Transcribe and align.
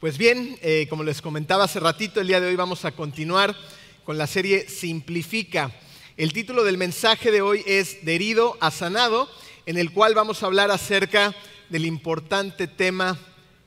Pues 0.00 0.16
bien, 0.16 0.58
eh, 0.62 0.86
como 0.88 1.04
les 1.04 1.20
comentaba 1.20 1.64
hace 1.64 1.78
ratito, 1.78 2.22
el 2.22 2.26
día 2.26 2.40
de 2.40 2.46
hoy 2.46 2.56
vamos 2.56 2.86
a 2.86 2.92
continuar 2.92 3.54
con 4.02 4.16
la 4.16 4.26
serie 4.26 4.66
Simplifica. 4.66 5.72
El 6.16 6.32
título 6.32 6.64
del 6.64 6.78
mensaje 6.78 7.30
de 7.30 7.42
hoy 7.42 7.62
es 7.66 8.02
De 8.02 8.14
herido 8.14 8.56
a 8.62 8.70
sanado, 8.70 9.28
en 9.66 9.76
el 9.76 9.92
cual 9.92 10.14
vamos 10.14 10.42
a 10.42 10.46
hablar 10.46 10.70
acerca 10.70 11.36
del 11.68 11.84
importante 11.84 12.66
tema 12.66 13.18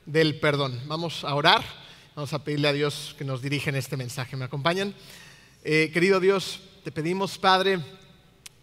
del 0.06 0.40
perdón. 0.40 0.82
Vamos 0.88 1.22
a 1.22 1.36
orar, 1.36 1.62
vamos 2.16 2.32
a 2.32 2.42
pedirle 2.42 2.66
a 2.66 2.72
Dios 2.72 3.14
que 3.16 3.24
nos 3.24 3.40
dirija 3.40 3.70
en 3.70 3.76
este 3.76 3.96
mensaje. 3.96 4.36
¿Me 4.36 4.46
acompañan? 4.46 4.92
Eh, 5.62 5.92
querido 5.94 6.18
Dios, 6.18 6.58
te 6.82 6.90
pedimos, 6.90 7.38
Padre, 7.38 7.78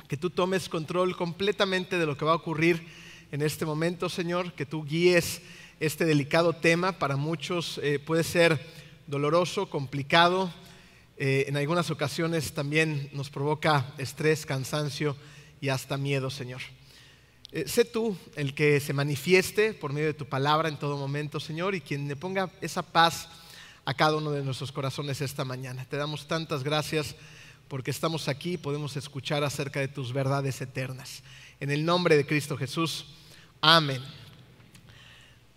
que 0.10 0.18
tú 0.18 0.30
tomes 0.30 0.68
control 0.68 1.16
completamente 1.16 1.98
de 1.98 2.06
lo 2.06 2.18
que 2.18 2.26
va 2.26 2.34
a 2.34 2.36
ocurrir 2.36 2.86
en 3.32 3.42
este 3.42 3.66
momento, 3.66 4.10
Señor, 4.10 4.52
que 4.56 4.66
tú 4.66 4.84
guíes 4.84 5.42
este 5.82 6.06
delicado 6.06 6.54
tema. 6.54 6.94
Para 6.94 7.18
muchos 7.18 7.80
eh, 7.82 7.98
puede 7.98 8.24
ser 8.24 8.64
doloroso, 9.08 9.68
complicado. 9.68 10.54
Eh, 11.18 11.46
en 11.48 11.58
algunas 11.58 11.90
ocasiones 11.90 12.54
también 12.54 13.10
nos 13.14 13.32
provoca 13.32 13.92
estrés, 13.98 14.46
cansancio 14.46 15.18
y 15.60 15.70
hasta 15.70 15.98
miedo, 15.98 16.30
Señor. 16.30 16.62
Eh, 17.52 17.64
sé 17.68 17.84
tú 17.84 18.16
el 18.36 18.54
que 18.54 18.80
se 18.80 18.94
manifieste 18.94 19.74
por 19.74 19.92
medio 19.92 20.08
de 20.08 20.14
tu 20.14 20.28
palabra 20.28 20.70
en 20.70 20.78
todo 20.78 20.98
momento, 20.98 21.40
Señor, 21.40 21.74
y 21.74 21.82
quien 21.82 22.08
le 22.08 22.16
ponga 22.16 22.52
esa 22.62 22.84
paz 22.84 23.28
a 23.84 23.96
cada 23.96 24.18
uno 24.18 24.32
de 24.32 24.44
nuestros 24.44 24.72
corazones 24.72 25.20
esta 25.20 25.46
mañana. 25.46 25.84
Te 25.86 25.98
damos 25.98 26.28
tantas 26.28 26.64
gracias 26.64 27.16
porque 27.68 27.90
estamos 27.90 28.28
aquí 28.28 28.54
y 28.54 28.58
podemos 28.58 28.96
escuchar 28.98 29.44
acerca 29.44 29.80
de 29.80 29.88
tus 29.88 30.14
verdades 30.14 30.62
eternas. 30.62 31.24
En 31.60 31.72
el 31.72 31.84
nombre 31.84 32.18
de 32.18 32.28
Cristo 32.28 32.56
Jesús. 32.56 33.08
Amén. 33.62 34.21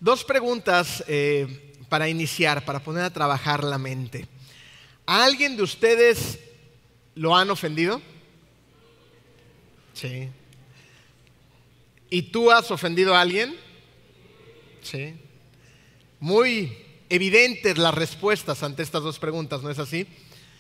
Dos 0.00 0.25
preguntas 0.25 1.05
eh, 1.06 1.75
para 1.89 2.09
iniciar, 2.09 2.64
para 2.64 2.81
poner 2.81 3.05
a 3.05 3.12
trabajar 3.12 3.64
la 3.64 3.78
mente. 3.78 4.27
¿A 5.06 5.25
alguien 5.25 5.56
de 5.56 5.62
ustedes 5.62 6.41
lo 7.14 7.36
han 7.36 7.51
ofendido? 7.51 8.01
Sí. 9.92 10.28
¿Y 12.11 12.23
tú 12.23 12.51
has 12.51 12.70
ofendido 12.70 13.14
a 13.14 13.20
alguien? 13.20 13.56
Sí. 14.83 15.14
Muy 16.20 16.77
evidentes 17.08 17.79
las 17.79 17.95
respuestas 17.95 18.62
ante 18.62 18.83
estas 18.83 19.03
dos 19.03 19.19
preguntas, 19.19 19.62
¿no 19.62 19.70
es 19.70 19.79
así? 19.79 20.06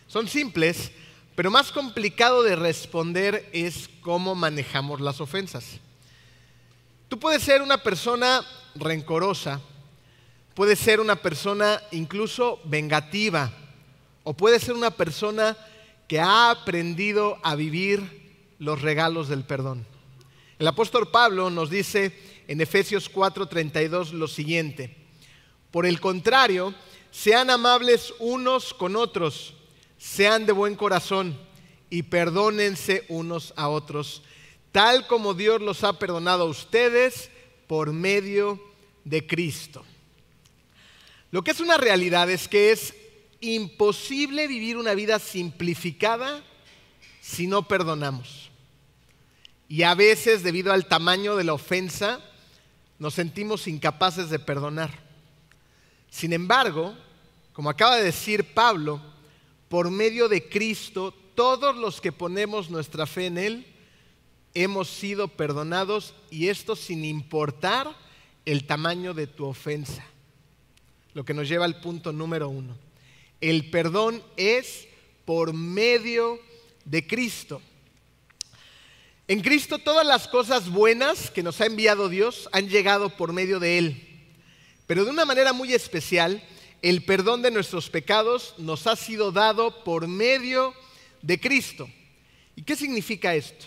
Son 0.06 0.28
simples, 0.28 0.92
pero 1.34 1.50
más 1.50 1.72
complicado 1.72 2.42
de 2.42 2.56
responder 2.56 3.48
es 3.52 3.88
cómo 4.00 4.34
manejamos 4.34 5.00
las 5.00 5.20
ofensas. 5.20 5.64
Tú 7.08 7.18
puedes 7.18 7.42
ser 7.42 7.62
una 7.62 7.82
persona 7.82 8.44
rencorosa, 8.74 9.60
puede 10.54 10.76
ser 10.76 11.00
una 11.00 11.16
persona 11.16 11.82
incluso 11.90 12.60
vengativa, 12.64 13.52
o 14.22 14.34
puede 14.34 14.58
ser 14.58 14.74
una 14.74 14.90
persona 14.90 15.56
que 16.08 16.20
ha 16.20 16.50
aprendido 16.50 17.38
a 17.42 17.54
vivir 17.54 18.54
los 18.58 18.80
regalos 18.82 19.28
del 19.28 19.44
perdón. 19.44 19.86
El 20.58 20.68
apóstol 20.68 21.10
Pablo 21.10 21.50
nos 21.50 21.70
dice 21.70 22.12
en 22.46 22.60
Efesios 22.60 23.10
4:32 23.10 24.12
lo 24.12 24.28
siguiente, 24.28 24.96
por 25.70 25.86
el 25.86 26.00
contrario, 26.00 26.74
sean 27.10 27.50
amables 27.50 28.14
unos 28.18 28.74
con 28.74 28.96
otros, 28.96 29.54
sean 29.98 30.46
de 30.46 30.52
buen 30.52 30.76
corazón 30.76 31.38
y 31.90 32.04
perdónense 32.04 33.04
unos 33.08 33.52
a 33.56 33.68
otros, 33.68 34.22
tal 34.72 35.06
como 35.06 35.34
Dios 35.34 35.60
los 35.60 35.84
ha 35.84 35.98
perdonado 35.98 36.44
a 36.44 36.48
ustedes 36.48 37.30
por 37.66 37.92
medio 37.92 38.56
de 38.56 38.73
Cristo. 39.26 39.84
Lo 41.30 41.42
que 41.42 41.50
es 41.50 41.60
una 41.60 41.76
realidad 41.76 42.30
es 42.30 42.48
que 42.48 42.72
es 42.72 42.94
imposible 43.40 44.46
vivir 44.46 44.76
una 44.76 44.94
vida 44.94 45.18
simplificada 45.18 46.42
si 47.20 47.46
no 47.46 47.66
perdonamos. 47.66 48.50
Y 49.68 49.82
a 49.82 49.94
veces, 49.94 50.42
debido 50.42 50.72
al 50.72 50.86
tamaño 50.86 51.36
de 51.36 51.44
la 51.44 51.54
ofensa, 51.54 52.20
nos 52.98 53.14
sentimos 53.14 53.66
incapaces 53.66 54.30
de 54.30 54.38
perdonar. 54.38 54.92
Sin 56.10 56.32
embargo, 56.32 56.94
como 57.52 57.70
acaba 57.70 57.96
de 57.96 58.04
decir 58.04 58.54
Pablo, 58.54 59.00
por 59.68 59.90
medio 59.90 60.28
de 60.28 60.48
Cristo, 60.48 61.12
todos 61.34 61.74
los 61.76 62.00
que 62.00 62.12
ponemos 62.12 62.70
nuestra 62.70 63.06
fe 63.06 63.26
en 63.26 63.38
Él, 63.38 63.66
hemos 64.54 64.88
sido 64.88 65.28
perdonados 65.28 66.14
y 66.30 66.48
esto 66.48 66.76
sin 66.76 67.04
importar 67.04 68.03
el 68.44 68.66
tamaño 68.66 69.14
de 69.14 69.26
tu 69.26 69.46
ofensa. 69.46 70.04
Lo 71.14 71.24
que 71.24 71.34
nos 71.34 71.48
lleva 71.48 71.64
al 71.64 71.80
punto 71.80 72.12
número 72.12 72.48
uno. 72.48 72.76
El 73.40 73.70
perdón 73.70 74.22
es 74.36 74.86
por 75.24 75.52
medio 75.52 76.40
de 76.84 77.06
Cristo. 77.06 77.62
En 79.26 79.40
Cristo 79.40 79.78
todas 79.78 80.06
las 80.06 80.28
cosas 80.28 80.68
buenas 80.68 81.30
que 81.30 81.42
nos 81.42 81.60
ha 81.60 81.66
enviado 81.66 82.08
Dios 82.08 82.48
han 82.52 82.68
llegado 82.68 83.10
por 83.16 83.32
medio 83.32 83.58
de 83.58 83.78
Él. 83.78 84.08
Pero 84.86 85.04
de 85.04 85.10
una 85.10 85.24
manera 85.24 85.52
muy 85.52 85.72
especial, 85.72 86.42
el 86.82 87.04
perdón 87.04 87.40
de 87.40 87.50
nuestros 87.50 87.88
pecados 87.88 88.54
nos 88.58 88.86
ha 88.86 88.96
sido 88.96 89.32
dado 89.32 89.82
por 89.82 90.06
medio 90.06 90.74
de 91.22 91.40
Cristo. 91.40 91.88
¿Y 92.54 92.62
qué 92.62 92.76
significa 92.76 93.34
esto? 93.34 93.64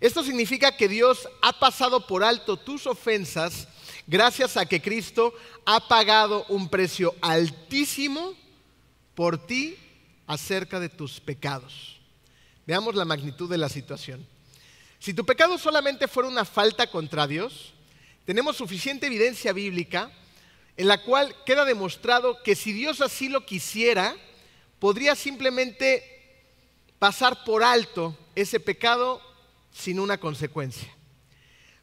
Esto 0.00 0.24
significa 0.24 0.76
que 0.76 0.88
Dios 0.88 1.28
ha 1.42 1.58
pasado 1.58 2.06
por 2.06 2.24
alto 2.24 2.56
tus 2.56 2.86
ofensas 2.86 3.68
gracias 4.08 4.56
a 4.56 4.66
que 4.66 4.82
Cristo 4.82 5.32
ha 5.64 5.86
pagado 5.86 6.44
un 6.48 6.68
precio 6.68 7.14
altísimo 7.20 8.34
por 9.14 9.46
ti 9.46 9.76
acerca 10.26 10.80
de 10.80 10.88
tus 10.88 11.20
pecados. 11.20 12.00
Veamos 12.66 12.94
la 12.94 13.04
magnitud 13.04 13.48
de 13.48 13.58
la 13.58 13.68
situación. 13.68 14.26
Si 14.98 15.14
tu 15.14 15.24
pecado 15.24 15.58
solamente 15.58 16.08
fuera 16.08 16.28
una 16.28 16.44
falta 16.44 16.90
contra 16.90 17.26
Dios, 17.26 17.74
tenemos 18.24 18.56
suficiente 18.56 19.06
evidencia 19.06 19.52
bíblica 19.52 20.10
en 20.76 20.88
la 20.88 21.02
cual 21.02 21.34
queda 21.44 21.64
demostrado 21.64 22.42
que 22.42 22.54
si 22.54 22.72
Dios 22.72 23.00
así 23.00 23.28
lo 23.28 23.44
quisiera, 23.44 24.16
podría 24.78 25.14
simplemente 25.14 26.02
pasar 26.98 27.44
por 27.44 27.62
alto 27.62 28.16
ese 28.34 28.58
pecado 28.60 29.20
sin 29.72 30.00
una 30.00 30.18
consecuencia. 30.18 30.97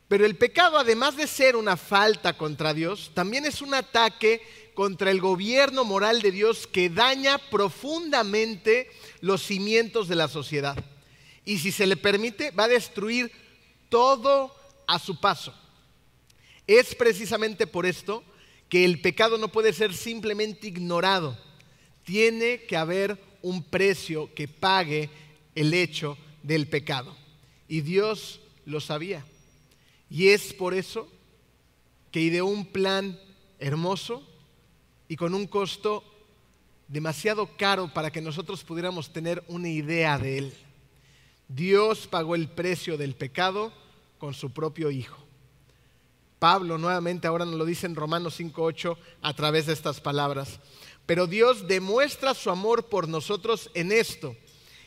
Pero 0.07 0.25
el 0.25 0.35
pecado, 0.35 0.77
además 0.77 1.17
de 1.17 1.27
ser 1.27 1.55
una 1.55 1.77
falta 1.77 2.37
contra 2.37 2.73
Dios, 2.73 3.11
también 3.13 3.45
es 3.45 3.61
un 3.61 3.73
ataque 3.73 4.41
contra 4.75 5.09
el 5.09 5.19
gobierno 5.19 5.83
moral 5.83 6.21
de 6.21 6.31
Dios 6.31 6.67
que 6.67 6.89
daña 6.89 7.37
profundamente 7.37 8.91
los 9.21 9.41
cimientos 9.41 10.07
de 10.07 10.15
la 10.15 10.27
sociedad. 10.27 10.77
Y 11.43 11.57
si 11.59 11.71
se 11.71 11.87
le 11.87 11.97
permite, 11.97 12.51
va 12.51 12.65
a 12.65 12.69
destruir 12.69 13.31
todo 13.89 14.53
a 14.87 14.99
su 14.99 15.19
paso. 15.19 15.53
Es 16.67 16.93
precisamente 16.93 17.65
por 17.65 17.85
esto 17.85 18.23
que 18.69 18.85
el 18.85 19.01
pecado 19.01 19.37
no 19.37 19.51
puede 19.51 19.73
ser 19.73 19.93
simplemente 19.93 20.67
ignorado. 20.67 21.37
Tiene 22.03 22.63
que 22.63 22.77
haber 22.77 23.19
un 23.41 23.63
precio 23.63 24.33
que 24.33 24.47
pague 24.47 25.09
el 25.55 25.73
hecho 25.73 26.17
del 26.43 26.67
pecado. 26.67 27.15
Y 27.67 27.81
Dios 27.81 28.39
lo 28.65 28.81
sabía. 28.81 29.25
Y 30.15 30.29
es 30.29 30.53
por 30.53 30.73
eso 30.73 31.09
que 32.09 32.21
ideó 32.21 32.45
un 32.45 32.65
plan 32.65 33.19
hermoso 33.59 34.23
y 35.09 35.17
con 35.17 35.33
un 35.33 35.45
costo 35.45 36.05
demasiado 36.87 37.49
caro 37.57 37.93
para 37.93 38.09
que 38.11 38.21
nosotros 38.21 38.63
pudiéramos 38.63 39.11
tener 39.11 39.43
una 39.49 39.67
idea 39.67 40.17
de 40.17 40.37
él. 40.37 40.53
Dios 41.49 42.07
pagó 42.07 42.35
el 42.35 42.47
precio 42.47 42.97
del 42.97 43.13
pecado 43.13 43.73
con 44.17 44.33
su 44.33 44.51
propio 44.51 44.89
Hijo. 44.89 45.17
Pablo 46.39 46.77
nuevamente 46.77 47.27
ahora 47.27 47.43
nos 47.43 47.55
lo 47.55 47.65
dice 47.65 47.85
en 47.85 47.97
Romanos 47.97 48.39
5.8 48.39 48.95
a 49.21 49.33
través 49.33 49.65
de 49.65 49.73
estas 49.73 49.99
palabras. 49.99 50.61
Pero 51.05 51.27
Dios 51.27 51.67
demuestra 51.67 52.33
su 52.33 52.49
amor 52.49 52.85
por 52.85 53.09
nosotros 53.09 53.69
en 53.73 53.91
esto, 53.91 54.33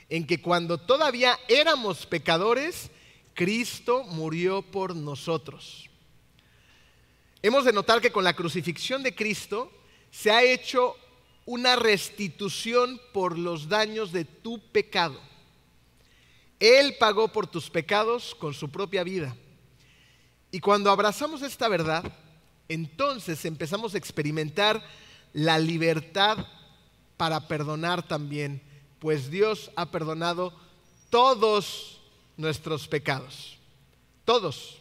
en 0.09 0.27
que 0.27 0.41
cuando 0.41 0.79
todavía 0.79 1.39
éramos 1.49 2.07
pecadores, 2.07 2.91
Cristo 3.39 4.03
murió 4.03 4.63
por 4.63 4.97
nosotros. 4.97 5.89
Hemos 7.41 7.65
de 7.65 7.73
notar 7.73 8.01
que 8.01 8.11
con 8.11 8.25
la 8.25 8.35
crucifixión 8.35 9.05
de 9.05 9.15
Cristo 9.15 9.71
se 10.11 10.33
ha 10.33 10.43
hecho 10.43 10.97
una 11.47 11.77
restitución 11.77 13.01
por 13.13 13.39
los 13.39 13.69
daños 13.69 14.11
de 14.11 14.25
tu 14.25 14.59
pecado. 14.73 15.21
Él 16.59 16.97
pagó 16.99 17.29
por 17.29 17.47
tus 17.47 17.71
pecados 17.71 18.35
con 18.35 18.55
su 18.55 18.71
propia 18.71 19.05
vida. 19.05 19.37
Y 20.51 20.59
cuando 20.59 20.91
abrazamos 20.91 21.43
esta 21.43 21.69
verdad, 21.69 22.13
entonces 22.69 23.45
empezamos 23.45 23.95
a 23.95 23.99
experimentar 23.99 24.83
la 25.33 25.61
libertad 25.61 26.45
para 27.17 27.47
perdonar 27.47 28.03
también 28.03 28.61
pues 28.99 29.31
Dios 29.31 29.71
ha 29.77 29.93
perdonado 29.93 30.53
todos 31.09 31.98
nuestros 32.39 32.89
pecados. 32.89 33.59
Todos. 34.25 34.79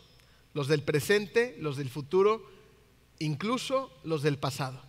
Los 0.54 0.70
del 0.70 0.82
presente, 0.82 1.58
los 1.60 1.76
del 1.76 1.90
futuro, 1.90 2.50
incluso 3.20 3.92
los 4.04 4.24
del 4.24 4.38
pasado. 4.38 4.82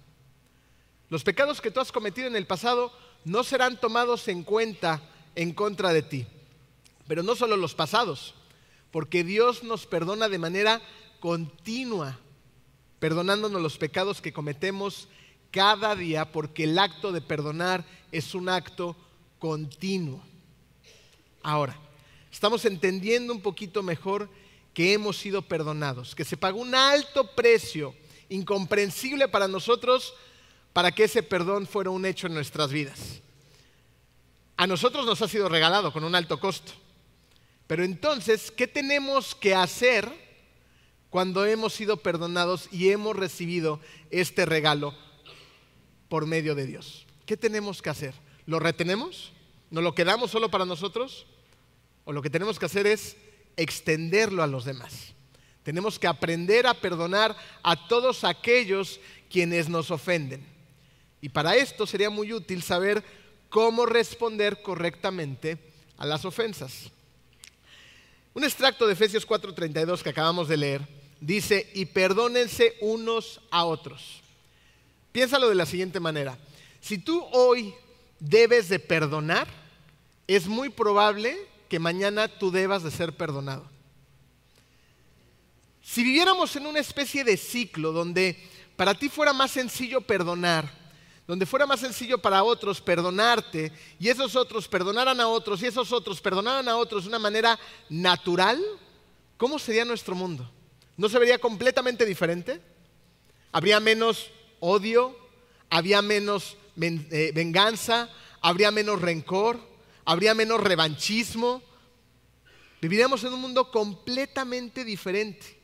Los 1.11 1.25
pecados 1.25 1.61
que 1.61 1.71
tú 1.71 1.81
has 1.81 1.93
cometido 1.93 2.29
en 2.29 2.37
el 2.37 2.47
pasado 2.47 2.93
no 3.25 3.43
serán 3.43 3.81
tomados 3.81 4.29
en 4.29 4.45
cuenta 4.45 5.03
en 5.35 5.53
contra 5.53 5.93
de 5.93 6.03
ti. 6.03 6.27
Pero 7.07 7.23
no 7.23 7.35
solo 7.35 7.57
los 7.57 7.75
pasados, 7.75 8.35
porque 8.91 9.25
Dios 9.25 9.63
nos 9.63 9.87
perdona 9.87 10.29
de 10.29 10.39
manera 10.39 10.81
continua, 11.21 12.19
perdonándonos 12.99 13.61
los 13.61 13.79
pecados 13.79 14.21
que 14.21 14.33
cometemos 14.33 15.09
cada 15.51 15.97
día, 15.97 16.31
porque 16.33 16.65
el 16.65 16.79
acto 16.79 17.13
de 17.13 17.21
perdonar 17.21 17.85
es 18.13 18.35
un 18.35 18.49
acto 18.49 18.97
continuo. 19.39 20.23
Ahora, 21.43 21.79
estamos 22.31 22.65
entendiendo 22.65 23.33
un 23.33 23.41
poquito 23.41 23.83
mejor 23.83 24.29
que 24.75 24.93
hemos 24.93 25.17
sido 25.17 25.43
perdonados, 25.43 26.15
que 26.15 26.25
se 26.25 26.37
pagó 26.37 26.61
un 26.61 26.75
alto 26.75 27.35
precio, 27.35 27.95
incomprensible 28.29 29.29
para 29.29 29.49
nosotros, 29.49 30.15
para 30.73 30.93
que 30.93 31.05
ese 31.05 31.23
perdón 31.23 31.67
fuera 31.67 31.91
un 31.91 32.07
hecho 32.07 32.27
en 32.27 32.35
nuestras 32.35 32.71
vidas. 32.71 33.21
A 34.57 34.67
nosotros 34.67 35.07
nos 35.07 35.23
ha 35.23 35.29
sido 35.29 35.49
regalado 35.49 35.93
con 35.93 36.05
un 36.05 36.15
alto 36.15 36.39
costo. 36.39 36.73
Pero 37.67 37.85
entonces, 37.85 38.51
¿qué 38.51 38.67
tenemos 38.67 39.35
que 39.35 39.55
hacer 39.55 40.11
cuando 41.11 41.45
hemos 41.45 41.75
sido 41.75 41.99
perdonados 41.99 42.69
y 42.73 42.91
hemos 42.91 43.15
recibido 43.15 43.81
este 44.11 44.47
regalo 44.47 44.95
por 46.09 46.27
medio 46.27 46.55
de 46.55 46.67
Dios? 46.67 47.07
¿Qué 47.27 47.37
tenemos 47.37 47.83
que 47.83 47.91
hacer? 47.91 48.15
¿Lo 48.47 48.59
retenemos? 48.59 49.33
¿No 49.71 49.83
lo 49.83 49.95
quedamos 49.95 50.31
solo 50.31 50.51
para 50.51 50.65
nosotros? 50.65 51.27
¿O 52.09 52.13
lo 52.13 52.23
que 52.23 52.31
tenemos 52.31 52.59
que 52.59 52.65
hacer 52.65 52.87
es 52.87 53.19
extenderlo 53.55 54.43
a 54.43 54.47
los 54.47 54.65
demás? 54.65 55.13
Tenemos 55.63 55.99
que 55.99 56.07
aprender 56.07 56.67
a 56.67 56.73
perdonar 56.73 57.37
a 57.63 57.87
todos 57.87 58.25
aquellos 58.25 58.99
quienes 59.29 59.69
nos 59.69 59.91
ofenden. 59.91 60.43
Y 61.21 61.29
para 61.29 61.55
esto 61.55 61.87
sería 61.87 62.09
muy 62.09 62.33
útil 62.33 62.63
saber 62.63 63.05
cómo 63.51 63.85
responder 63.85 64.63
correctamente 64.63 65.59
a 65.99 66.07
las 66.07 66.25
ofensas. 66.25 66.91
Un 68.33 68.43
extracto 68.43 68.87
de 68.87 68.95
Efesios 68.95 69.27
4:32 69.27 70.03
que 70.03 70.09
acabamos 70.09 70.49
de 70.49 70.57
leer 70.57 70.89
dice, 71.21 71.71
y 71.75 71.85
perdónense 71.85 72.79
unos 72.81 73.43
a 73.51 73.67
otros. 73.67 74.23
Piénsalo 75.13 75.47
de 75.51 75.57
la 75.57 75.67
siguiente 75.67 76.01
manera. 76.01 76.39
Si 76.81 76.97
tú 76.97 77.23
hoy 77.33 77.75
debes 78.19 78.71
de 78.71 78.79
perdonar, 78.79 79.47
es 80.27 80.47
muy 80.47 80.71
probable 80.71 81.37
que 81.69 81.79
mañana 81.79 82.29
tú 82.29 82.51
debas 82.51 82.83
de 82.83 82.91
ser 82.91 83.17
perdonado. 83.17 83.69
Si 85.83 86.03
viviéramos 86.03 86.55
en 86.57 86.67
una 86.67 86.81
especie 86.81 87.25
de 87.25 87.37
ciclo 87.37 87.93
donde 87.93 88.37
para 88.77 88.95
ti 88.95 89.09
fuera 89.09 89.33
más 89.33 89.51
sencillo 89.51 90.01
perdonar, 90.01 90.71
donde 91.27 91.47
fuera 91.47 91.67
más 91.67 91.81
sencillo 91.81 92.19
para 92.19 92.43
otros 92.43 92.81
perdonarte 92.81 93.73
y 93.99 94.09
esos 94.09 94.35
otros 94.35 94.69
perdonaran 94.69 95.21
a 95.21 95.29
otros 95.29 95.63
y 95.63 95.67
esos 95.67 95.93
otros 95.93 96.21
perdonaran 96.21 96.69
a 96.69 96.77
otros 96.77 97.05
de 97.05 97.09
una 97.09 97.19
manera 97.19 97.59
natural, 97.89 98.63
¿cómo 99.37 99.59
sería 99.59 99.85
nuestro 99.85 100.15
mundo? 100.15 100.51
¿No 100.97 101.09
se 101.09 101.19
vería 101.19 101.39
completamente 101.39 102.07
diferente? 102.07 102.61
¿Habría 103.53 103.79
menos 103.79 104.31
odio? 104.61 105.17
¿Habría 105.71 106.03
menos 106.03 106.57
eh, 106.81 107.33
venganza? 107.35 108.09
¿Habría 108.41 108.71
menos 108.71 109.01
rencor? 109.01 109.61
¿Habría 110.09 110.35
menos 110.35 110.63
revanchismo? 110.63 111.63
Viviríamos 112.81 113.23
en 113.25 113.35
un 113.35 113.43
mundo 113.43 113.71
completamente 113.71 114.83
diferente. 114.83 115.61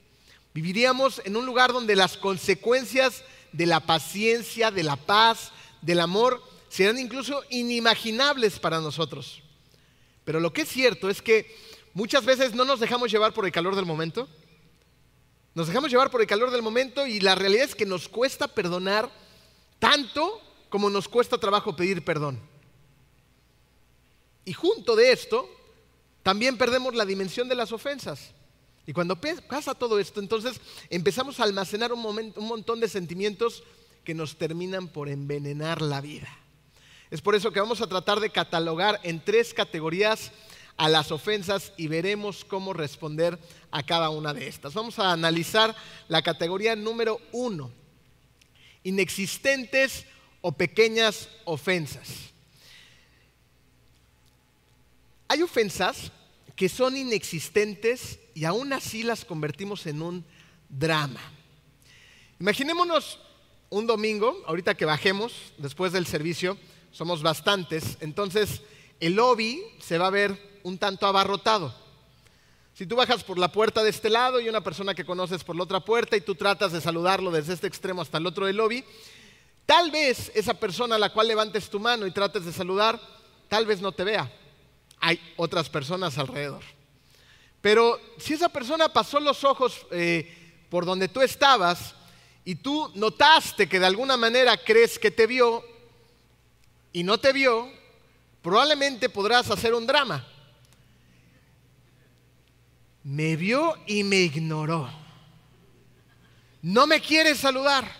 Viviríamos 0.52 1.22
en 1.24 1.38
un 1.38 1.46
lugar 1.46 1.72
donde 1.72 1.96
las 1.96 2.18
consecuencias 2.18 3.24
de 3.52 3.64
la 3.64 3.80
paciencia, 3.80 4.70
de 4.70 4.82
la 4.82 4.96
paz, 4.96 5.50
del 5.80 5.98
amor, 5.98 6.42
serán 6.68 6.98
incluso 6.98 7.42
inimaginables 7.48 8.58
para 8.58 8.80
nosotros. 8.80 9.40
Pero 10.26 10.40
lo 10.40 10.52
que 10.52 10.60
es 10.60 10.68
cierto 10.68 11.08
es 11.08 11.22
que 11.22 11.56
muchas 11.94 12.26
veces 12.26 12.52
no 12.52 12.66
nos 12.66 12.80
dejamos 12.80 13.10
llevar 13.10 13.32
por 13.32 13.46
el 13.46 13.52
calor 13.52 13.74
del 13.74 13.86
momento. 13.86 14.28
Nos 15.54 15.68
dejamos 15.68 15.90
llevar 15.90 16.10
por 16.10 16.20
el 16.20 16.26
calor 16.26 16.50
del 16.50 16.60
momento 16.60 17.06
y 17.06 17.18
la 17.18 17.34
realidad 17.34 17.64
es 17.64 17.74
que 17.74 17.86
nos 17.86 18.10
cuesta 18.10 18.46
perdonar 18.46 19.10
tanto 19.78 20.38
como 20.68 20.90
nos 20.90 21.08
cuesta 21.08 21.38
trabajo 21.38 21.74
pedir 21.74 22.04
perdón. 22.04 22.52
Y 24.44 24.52
junto 24.52 24.96
de 24.96 25.12
esto, 25.12 25.48
también 26.22 26.56
perdemos 26.56 26.94
la 26.94 27.04
dimensión 27.04 27.48
de 27.48 27.54
las 27.54 27.72
ofensas. 27.72 28.32
Y 28.86 28.92
cuando 28.92 29.18
pasa 29.20 29.74
todo 29.74 29.98
esto, 29.98 30.20
entonces 30.20 30.60
empezamos 30.90 31.40
a 31.40 31.44
almacenar 31.44 31.92
un, 31.92 32.04
un 32.04 32.46
montón 32.46 32.80
de 32.80 32.88
sentimientos 32.88 33.62
que 34.04 34.14
nos 34.14 34.36
terminan 34.36 34.88
por 34.88 35.08
envenenar 35.08 35.80
la 35.80 36.00
vida. 36.00 36.28
Es 37.10 37.22
por 37.22 37.34
eso 37.34 37.52
que 37.52 37.60
vamos 37.60 37.80
a 37.80 37.86
tratar 37.86 38.20
de 38.20 38.30
catalogar 38.30 39.00
en 39.02 39.24
tres 39.24 39.54
categorías 39.54 40.32
a 40.76 40.88
las 40.88 41.12
ofensas 41.12 41.72
y 41.76 41.86
veremos 41.86 42.44
cómo 42.44 42.72
responder 42.72 43.38
a 43.70 43.82
cada 43.82 44.10
una 44.10 44.34
de 44.34 44.48
estas. 44.48 44.74
Vamos 44.74 44.98
a 44.98 45.12
analizar 45.12 45.74
la 46.08 46.22
categoría 46.22 46.76
número 46.76 47.20
uno, 47.32 47.70
inexistentes 48.82 50.06
o 50.40 50.52
pequeñas 50.52 51.28
ofensas. 51.44 52.33
Hay 55.28 55.42
ofensas 55.42 56.12
que 56.56 56.68
son 56.68 56.96
inexistentes 56.96 58.18
y 58.34 58.44
aún 58.44 58.72
así 58.72 59.02
las 59.02 59.24
convertimos 59.24 59.86
en 59.86 60.02
un 60.02 60.24
drama. 60.68 61.20
Imaginémonos 62.40 63.18
un 63.70 63.86
domingo, 63.86 64.42
ahorita 64.46 64.74
que 64.74 64.84
bajemos 64.84 65.32
después 65.58 65.92
del 65.92 66.06
servicio, 66.06 66.58
somos 66.92 67.22
bastantes, 67.22 67.96
entonces 68.00 68.62
el 69.00 69.14
lobby 69.14 69.62
se 69.80 69.98
va 69.98 70.06
a 70.06 70.10
ver 70.10 70.60
un 70.62 70.78
tanto 70.78 71.06
abarrotado. 71.06 71.74
Si 72.74 72.86
tú 72.86 72.96
bajas 72.96 73.22
por 73.22 73.38
la 73.38 73.52
puerta 73.52 73.82
de 73.82 73.90
este 73.90 74.10
lado 74.10 74.40
y 74.40 74.48
una 74.48 74.62
persona 74.62 74.94
que 74.94 75.04
conoces 75.04 75.44
por 75.44 75.56
la 75.56 75.62
otra 75.62 75.80
puerta 75.80 76.16
y 76.16 76.20
tú 76.20 76.34
tratas 76.34 76.72
de 76.72 76.80
saludarlo 76.80 77.30
desde 77.30 77.54
este 77.54 77.66
extremo 77.66 78.02
hasta 78.02 78.18
el 78.18 78.26
otro 78.26 78.46
del 78.46 78.56
lobby, 78.56 78.84
tal 79.64 79.90
vez 79.90 80.30
esa 80.34 80.54
persona 80.54 80.96
a 80.96 80.98
la 80.98 81.12
cual 81.12 81.28
levantes 81.28 81.70
tu 81.70 81.78
mano 81.78 82.06
y 82.06 82.10
trates 82.10 82.44
de 82.44 82.52
saludar, 82.52 83.00
tal 83.48 83.66
vez 83.66 83.80
no 83.80 83.92
te 83.92 84.04
vea. 84.04 84.30
Hay 85.06 85.20
otras 85.36 85.68
personas 85.68 86.16
alrededor. 86.16 86.62
Pero 87.60 88.00
si 88.16 88.32
esa 88.32 88.48
persona 88.48 88.90
pasó 88.90 89.20
los 89.20 89.44
ojos 89.44 89.86
eh, 89.90 90.64
por 90.70 90.86
donde 90.86 91.08
tú 91.08 91.20
estabas, 91.20 91.94
y 92.42 92.54
tú 92.54 92.90
notaste 92.94 93.68
que 93.68 93.78
de 93.78 93.84
alguna 93.84 94.16
manera 94.16 94.56
crees 94.56 94.98
que 94.98 95.10
te 95.10 95.26
vio 95.26 95.62
y 96.90 97.02
no 97.02 97.18
te 97.18 97.34
vio, 97.34 97.70
probablemente 98.40 99.10
podrás 99.10 99.50
hacer 99.50 99.74
un 99.74 99.86
drama. 99.86 100.26
Me 103.02 103.36
vio 103.36 103.74
y 103.86 104.04
me 104.04 104.16
ignoró. 104.16 104.90
No 106.62 106.86
me 106.86 106.98
quiere 107.02 107.34
saludar. 107.34 107.90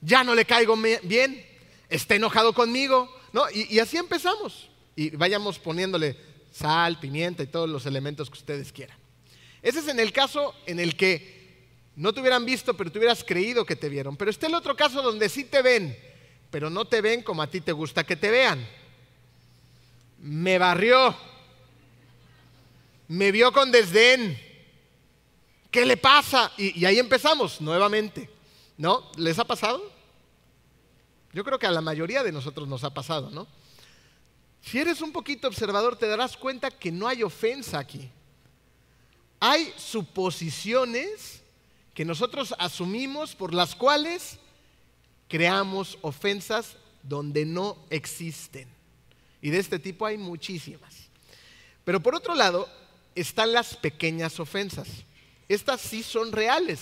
Ya 0.00 0.22
no 0.22 0.36
le 0.36 0.44
caigo 0.44 0.76
bien. 1.02 1.44
Está 1.88 2.14
enojado 2.14 2.52
conmigo. 2.52 3.12
¿no? 3.32 3.50
Y, 3.50 3.74
y 3.74 3.80
así 3.80 3.96
empezamos. 3.96 4.69
Y 5.00 5.08
vayamos 5.16 5.58
poniéndole 5.58 6.14
sal, 6.52 7.00
pimienta 7.00 7.42
y 7.42 7.46
todos 7.46 7.70
los 7.70 7.86
elementos 7.86 8.28
que 8.28 8.36
ustedes 8.36 8.70
quieran. 8.70 8.98
Ese 9.62 9.78
es 9.78 9.88
en 9.88 9.98
el 9.98 10.12
caso 10.12 10.54
en 10.66 10.78
el 10.78 10.94
que 10.94 11.70
no 11.96 12.12
te 12.12 12.20
hubieran 12.20 12.44
visto, 12.44 12.76
pero 12.76 12.92
te 12.92 12.98
hubieras 12.98 13.24
creído 13.24 13.64
que 13.64 13.76
te 13.76 13.88
vieron. 13.88 14.14
Pero 14.18 14.30
está 14.30 14.46
el 14.46 14.54
otro 14.54 14.76
caso 14.76 15.00
donde 15.00 15.30
sí 15.30 15.44
te 15.44 15.62
ven, 15.62 15.98
pero 16.50 16.68
no 16.68 16.84
te 16.84 17.00
ven 17.00 17.22
como 17.22 17.40
a 17.40 17.46
ti 17.46 17.62
te 17.62 17.72
gusta 17.72 18.04
que 18.04 18.14
te 18.14 18.30
vean. 18.30 18.62
Me 20.18 20.58
barrió. 20.58 21.16
Me 23.08 23.32
vio 23.32 23.52
con 23.52 23.72
desdén. 23.72 24.38
¿Qué 25.70 25.86
le 25.86 25.96
pasa? 25.96 26.52
Y, 26.58 26.78
y 26.78 26.84
ahí 26.84 26.98
empezamos 26.98 27.62
nuevamente. 27.62 28.28
¿No? 28.76 29.10
¿Les 29.16 29.38
ha 29.38 29.46
pasado? 29.46 29.82
Yo 31.32 31.42
creo 31.42 31.58
que 31.58 31.66
a 31.66 31.70
la 31.70 31.80
mayoría 31.80 32.22
de 32.22 32.32
nosotros 32.32 32.68
nos 32.68 32.84
ha 32.84 32.92
pasado, 32.92 33.30
¿no? 33.30 33.48
Si 34.62 34.78
eres 34.78 35.00
un 35.00 35.12
poquito 35.12 35.48
observador, 35.48 35.96
te 35.96 36.06
darás 36.06 36.36
cuenta 36.36 36.70
que 36.70 36.92
no 36.92 37.08
hay 37.08 37.22
ofensa 37.22 37.78
aquí. 37.78 38.10
Hay 39.40 39.72
suposiciones 39.76 41.42
que 41.94 42.04
nosotros 42.04 42.54
asumimos 42.58 43.34
por 43.34 43.54
las 43.54 43.74
cuales 43.74 44.38
creamos 45.28 45.98
ofensas 46.02 46.76
donde 47.02 47.46
no 47.46 47.78
existen. 47.88 48.68
Y 49.40 49.50
de 49.50 49.58
este 49.58 49.78
tipo 49.78 50.04
hay 50.04 50.18
muchísimas. 50.18 50.94
Pero 51.84 52.00
por 52.00 52.14
otro 52.14 52.34
lado, 52.34 52.68
están 53.14 53.52
las 53.52 53.74
pequeñas 53.76 54.38
ofensas. 54.38 54.88
Estas 55.48 55.80
sí 55.80 56.02
son 56.02 56.30
reales, 56.32 56.80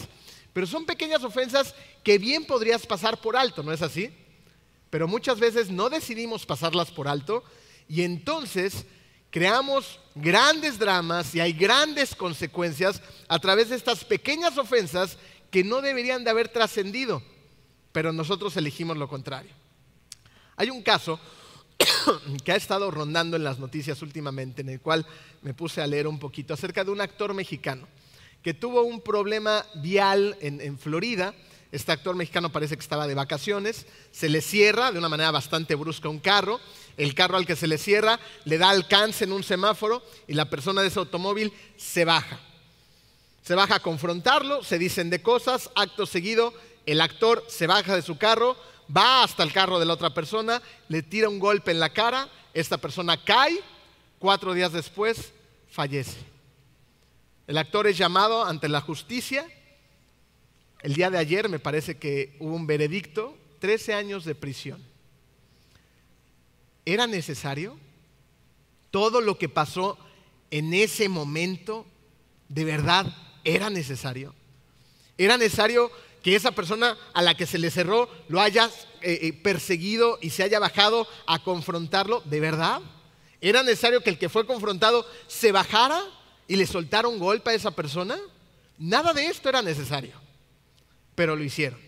pero 0.52 0.66
son 0.66 0.85
pequeñas 0.85 1.23
ofensas 1.23 1.75
que 2.02 2.18
bien 2.18 2.44
podrías 2.44 2.87
pasar 2.87 3.20
por 3.20 3.37
alto, 3.37 3.62
¿no 3.62 3.73
es 3.73 3.82
así? 3.82 4.11
Pero 4.90 5.06
muchas 5.06 5.38
veces 5.38 5.70
no 5.70 5.88
decidimos 5.88 6.44
pasarlas 6.44 6.90
por 6.90 7.08
alto 7.08 7.44
y 7.88 8.02
entonces 8.02 8.85
creamos 9.30 10.00
grandes 10.14 10.78
dramas 10.78 11.35
y 11.35 11.40
hay 11.40 11.52
grandes 11.52 12.14
consecuencias 12.14 13.02
a 13.28 13.38
través 13.38 13.71
de 13.71 13.76
estas 13.76 14.04
pequeñas 14.04 14.59
ofensas 14.59 15.18
que 15.50 15.64
no 15.64 15.80
deberían 15.80 16.25
de 16.25 16.30
haber 16.30 16.49
trascendido, 16.49 17.23
pero 17.92 18.12
nosotros 18.12 18.57
elegimos 18.57 18.97
lo 18.97 19.09
contrario. 19.09 19.52
Hay 20.57 20.71
un 20.71 20.83
caso 20.83 21.21
que 22.45 22.52
ha 22.52 22.57
estado 22.57 22.90
rondando 22.90 23.37
en 23.37 23.45
las 23.45 23.59
noticias 23.59 24.02
últimamente, 24.02 24.62
en 24.62 24.68
el 24.68 24.80
cual 24.80 25.07
me 25.42 25.54
puse 25.54 25.80
a 25.80 25.87
leer 25.87 26.07
un 26.07 26.18
poquito 26.18 26.54
acerca 26.54 26.85
de 26.85 26.90
un 26.90 27.00
actor 27.00 27.33
mexicano 27.33 27.87
que 28.42 28.54
tuvo 28.54 28.83
un 28.83 29.00
problema 29.00 29.64
vial 29.76 30.37
en, 30.40 30.78
Florida. 30.78 31.35
Este 31.70 31.92
actor 31.92 32.16
mexicano 32.16 32.50
parece 32.50 32.76
que 32.76 32.82
estaba 32.82 33.06
de 33.06 33.14
vacaciones, 33.14 33.87
se 34.10 34.28
le 34.28 34.40
cierra 34.40 34.90
de 34.90 34.98
una 34.98 35.08
manera 35.08 35.30
bastante 35.30 35.75
brusca 35.75 36.08
un 36.08 36.18
carro, 36.18 36.60
el 36.96 37.14
carro 37.14 37.37
al 37.37 37.46
que 37.46 37.56
se 37.56 37.66
le 37.66 37.76
cierra 37.76 38.18
le 38.44 38.56
da 38.56 38.70
alcance 38.70 39.25
en 39.25 39.32
un 39.32 39.44
semáforo 39.44 40.02
y 40.26 40.34
la 40.34 40.48
persona 40.48 40.80
de 40.80 40.88
ese 40.88 40.98
automóvil 40.98 41.52
se 41.76 42.04
baja. 42.04 42.40
Se 43.42 43.54
baja 43.54 43.76
a 43.76 43.80
confrontarlo, 43.80 44.62
se 44.62 44.78
dicen 44.78 45.10
de 45.10 45.22
cosas, 45.22 45.70
acto 45.75 46.06
seguido 46.06 46.54
el 46.88 47.02
actor 47.02 47.44
se 47.48 47.66
baja 47.66 47.94
de 47.94 48.00
su 48.00 48.16
carro, 48.16 48.56
va 48.94 49.22
hasta 49.22 49.42
el 49.42 49.52
carro 49.52 49.78
de 49.78 49.84
la 49.84 49.92
otra 49.92 50.14
persona, 50.14 50.62
le 50.88 51.02
tira 51.02 51.28
un 51.28 51.38
golpe 51.38 51.70
en 51.70 51.80
la 51.80 51.90
cara, 51.90 52.30
esta 52.54 52.78
persona 52.78 53.22
cae, 53.22 53.60
cuatro 54.18 54.54
días 54.54 54.72
después 54.72 55.34
fallece. 55.70 56.16
El 57.46 57.58
actor 57.58 57.87
es 57.87 57.98
llamado 57.98 58.42
ante 58.42 58.70
la 58.70 58.80
justicia. 58.80 59.46
El 60.82 60.94
día 60.94 61.11
de 61.11 61.18
ayer 61.18 61.49
me 61.49 61.58
parece 61.58 61.97
que 61.97 62.37
hubo 62.38 62.54
un 62.54 62.66
veredicto, 62.66 63.37
13 63.58 63.94
años 63.94 64.25
de 64.25 64.35
prisión. 64.35 64.82
¿Era 66.85 67.06
necesario? 67.06 67.76
Todo 68.90 69.20
lo 69.20 69.37
que 69.37 69.49
pasó 69.49 69.99
en 70.50 70.73
ese 70.73 71.08
momento, 71.08 71.85
¿de 72.49 72.64
verdad 72.64 73.06
era 73.44 73.70
necesario? 73.70 74.35
¿Era 75.18 75.37
necesario 75.37 75.90
que 76.23 76.37
esa 76.37 76.52
persona 76.52 76.97
a 77.12 77.23
la 77.23 77.37
que 77.37 77.47
se 77.47 77.58
le 77.58 77.70
cerró 77.70 78.08
lo 78.28 78.40
haya 78.40 78.70
eh, 79.02 79.18
eh, 79.23 79.32
perseguido 79.32 80.18
y 80.23 80.30
se 80.30 80.44
haya 80.44 80.61
bajado 80.61 81.06
a 81.26 81.42
confrontarlo? 81.42 82.23
¿De 82.25 82.40
verdad? 82.40 82.80
¿Era 83.40 83.62
necesario 83.62 84.02
que 84.02 84.11
el 84.11 84.18
que 84.18 84.28
fue 84.28 84.47
confrontado 84.47 85.04
se 85.26 85.52
bajara 85.52 86.02
y 86.47 86.56
le 86.56 86.66
soltara 86.66 87.08
un 87.08 87.18
golpe 87.18 87.50
a 87.50 87.54
esa 87.54 87.73
persona? 87.73 88.16
Nada 88.78 89.12
de 89.12 89.26
esto 89.26 89.49
era 89.49 89.61
necesario, 89.61 90.14
pero 91.18 91.34
lo 91.34 91.42
hicieron. 91.42 91.80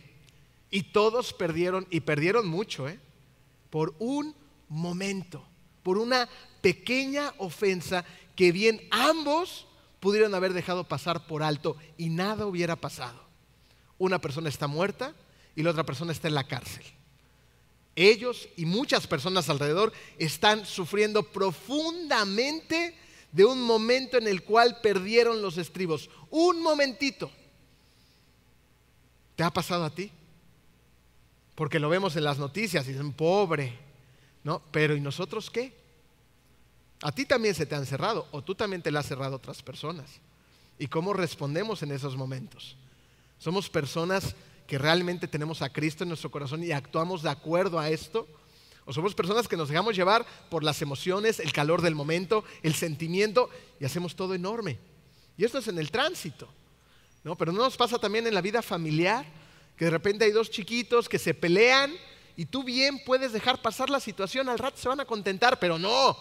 Y 0.73 0.83
todos 0.83 1.33
perdieron, 1.33 1.87
y 1.89 2.01
perdieron 2.01 2.49
mucho, 2.49 2.89
¿eh? 2.89 2.99
por 3.71 3.95
un 4.01 4.35
momento, 4.69 5.47
por 5.85 5.99
una 5.99 6.29
pequeña 6.61 7.33
ofensa 7.39 8.05
que 8.35 8.51
bien 8.51 8.81
ambos 8.91 9.69
pudieron 10.01 10.35
haber 10.35 10.53
dejado 10.53 10.83
pasar 10.83 11.29
por 11.29 11.45
alto 11.45 11.77
y 11.97 12.09
nada 12.09 12.45
hubiera 12.45 12.75
pasado 12.75 13.31
una 13.99 14.21
persona 14.21 14.49
está 14.49 14.67
muerta 14.67 15.15
y 15.55 15.63
la 15.63 15.71
otra 15.71 15.87
persona 15.87 16.11
está 16.11 16.27
en 16.27 16.35
la 16.35 16.49
cárcel. 16.49 16.83
Ellos 17.95 18.49
y 18.57 18.65
muchas 18.65 19.07
personas 19.07 19.49
alrededor 19.49 19.93
están 20.19 20.67
sufriendo 20.67 21.23
profundamente 21.23 22.97
de 23.31 23.45
un 23.45 23.63
momento 23.63 24.19
en 24.19 24.27
el 24.27 24.43
cual 24.43 24.81
perdieron 24.83 25.41
los 25.41 25.57
estribos. 25.57 26.11
Un 26.31 26.61
momentito. 26.63 27.31
¿Te 29.41 29.45
ha 29.45 29.51
pasado 29.51 29.87
a 29.87 29.91
ti? 29.91 30.11
Porque 31.55 31.79
lo 31.79 31.89
vemos 31.89 32.15
en 32.15 32.25
las 32.25 32.37
noticias 32.37 32.87
y 32.87 32.93
dicen, 32.93 33.15
pobre, 33.15 33.73
¿no? 34.45 34.61
Pero 34.71 34.95
¿y 34.95 35.01
nosotros 35.01 35.49
qué? 35.49 35.73
A 37.01 37.11
ti 37.11 37.25
también 37.25 37.55
se 37.55 37.65
te 37.65 37.75
han 37.75 37.87
cerrado 37.87 38.29
o 38.33 38.43
tú 38.43 38.55
también 38.55 38.83
te 38.83 38.91
la 38.91 39.01
has 39.01 39.07
cerrado 39.07 39.33
a 39.33 39.37
otras 39.37 39.63
personas. 39.63 40.21
¿Y 40.79 40.89
cómo 40.89 41.15
respondemos 41.15 41.83
en 41.83 41.91
esos 41.91 42.19
momentos? 42.19 42.77
Somos 43.39 43.71
personas 43.71 44.37
que 44.67 44.77
realmente 44.77 45.27
tenemos 45.27 45.63
a 45.63 45.73
Cristo 45.73 46.05
en 46.05 46.11
nuestro 46.11 46.31
corazón 46.31 46.63
y 46.63 46.73
actuamos 46.73 47.23
de 47.23 47.31
acuerdo 47.31 47.79
a 47.79 47.89
esto. 47.89 48.29
O 48.85 48.93
somos 48.93 49.15
personas 49.15 49.49
que 49.49 49.57
nos 49.57 49.71
dejamos 49.71 49.97
llevar 49.97 50.27
por 50.51 50.63
las 50.63 50.83
emociones, 50.83 51.41
el 51.41 51.55
calor 51.55 51.81
del 51.81 51.95
momento, 51.95 52.45
el 52.63 52.75
sentimiento 52.75 53.49
y 53.81 53.87
hacemos 53.87 54.15
todo 54.15 54.35
enorme. 54.35 54.77
Y 55.39 55.47
esto 55.47 55.57
es 55.57 55.69
en 55.69 55.79
el 55.79 55.91
tránsito. 55.91 56.47
Pero 57.23 57.53
no 57.53 57.63
nos 57.63 57.77
pasa 57.77 57.99
también 57.99 58.27
en 58.27 58.35
la 58.35 58.41
vida 58.41 58.63
familiar, 58.63 59.25
que 59.77 59.85
de 59.87 59.91
repente 59.91 60.25
hay 60.25 60.33
dos 60.33 60.51
chiquitos 60.51 61.09
que 61.09 61.19
se 61.19 61.35
pelean 61.35 61.95
y 62.37 62.47
tú 62.47 62.65
bien 62.65 63.03
puedes 63.05 63.33
dejar 63.33 63.61
pasar 63.61 63.91
la 63.91 64.01
situación, 64.01 64.49
al 64.49 64.59
rato 64.59 64.79
se 64.79 64.89
van 64.89 65.01
a 65.01 65.05
contentar, 65.05 65.59
pero 65.59 65.79
no. 65.79 66.17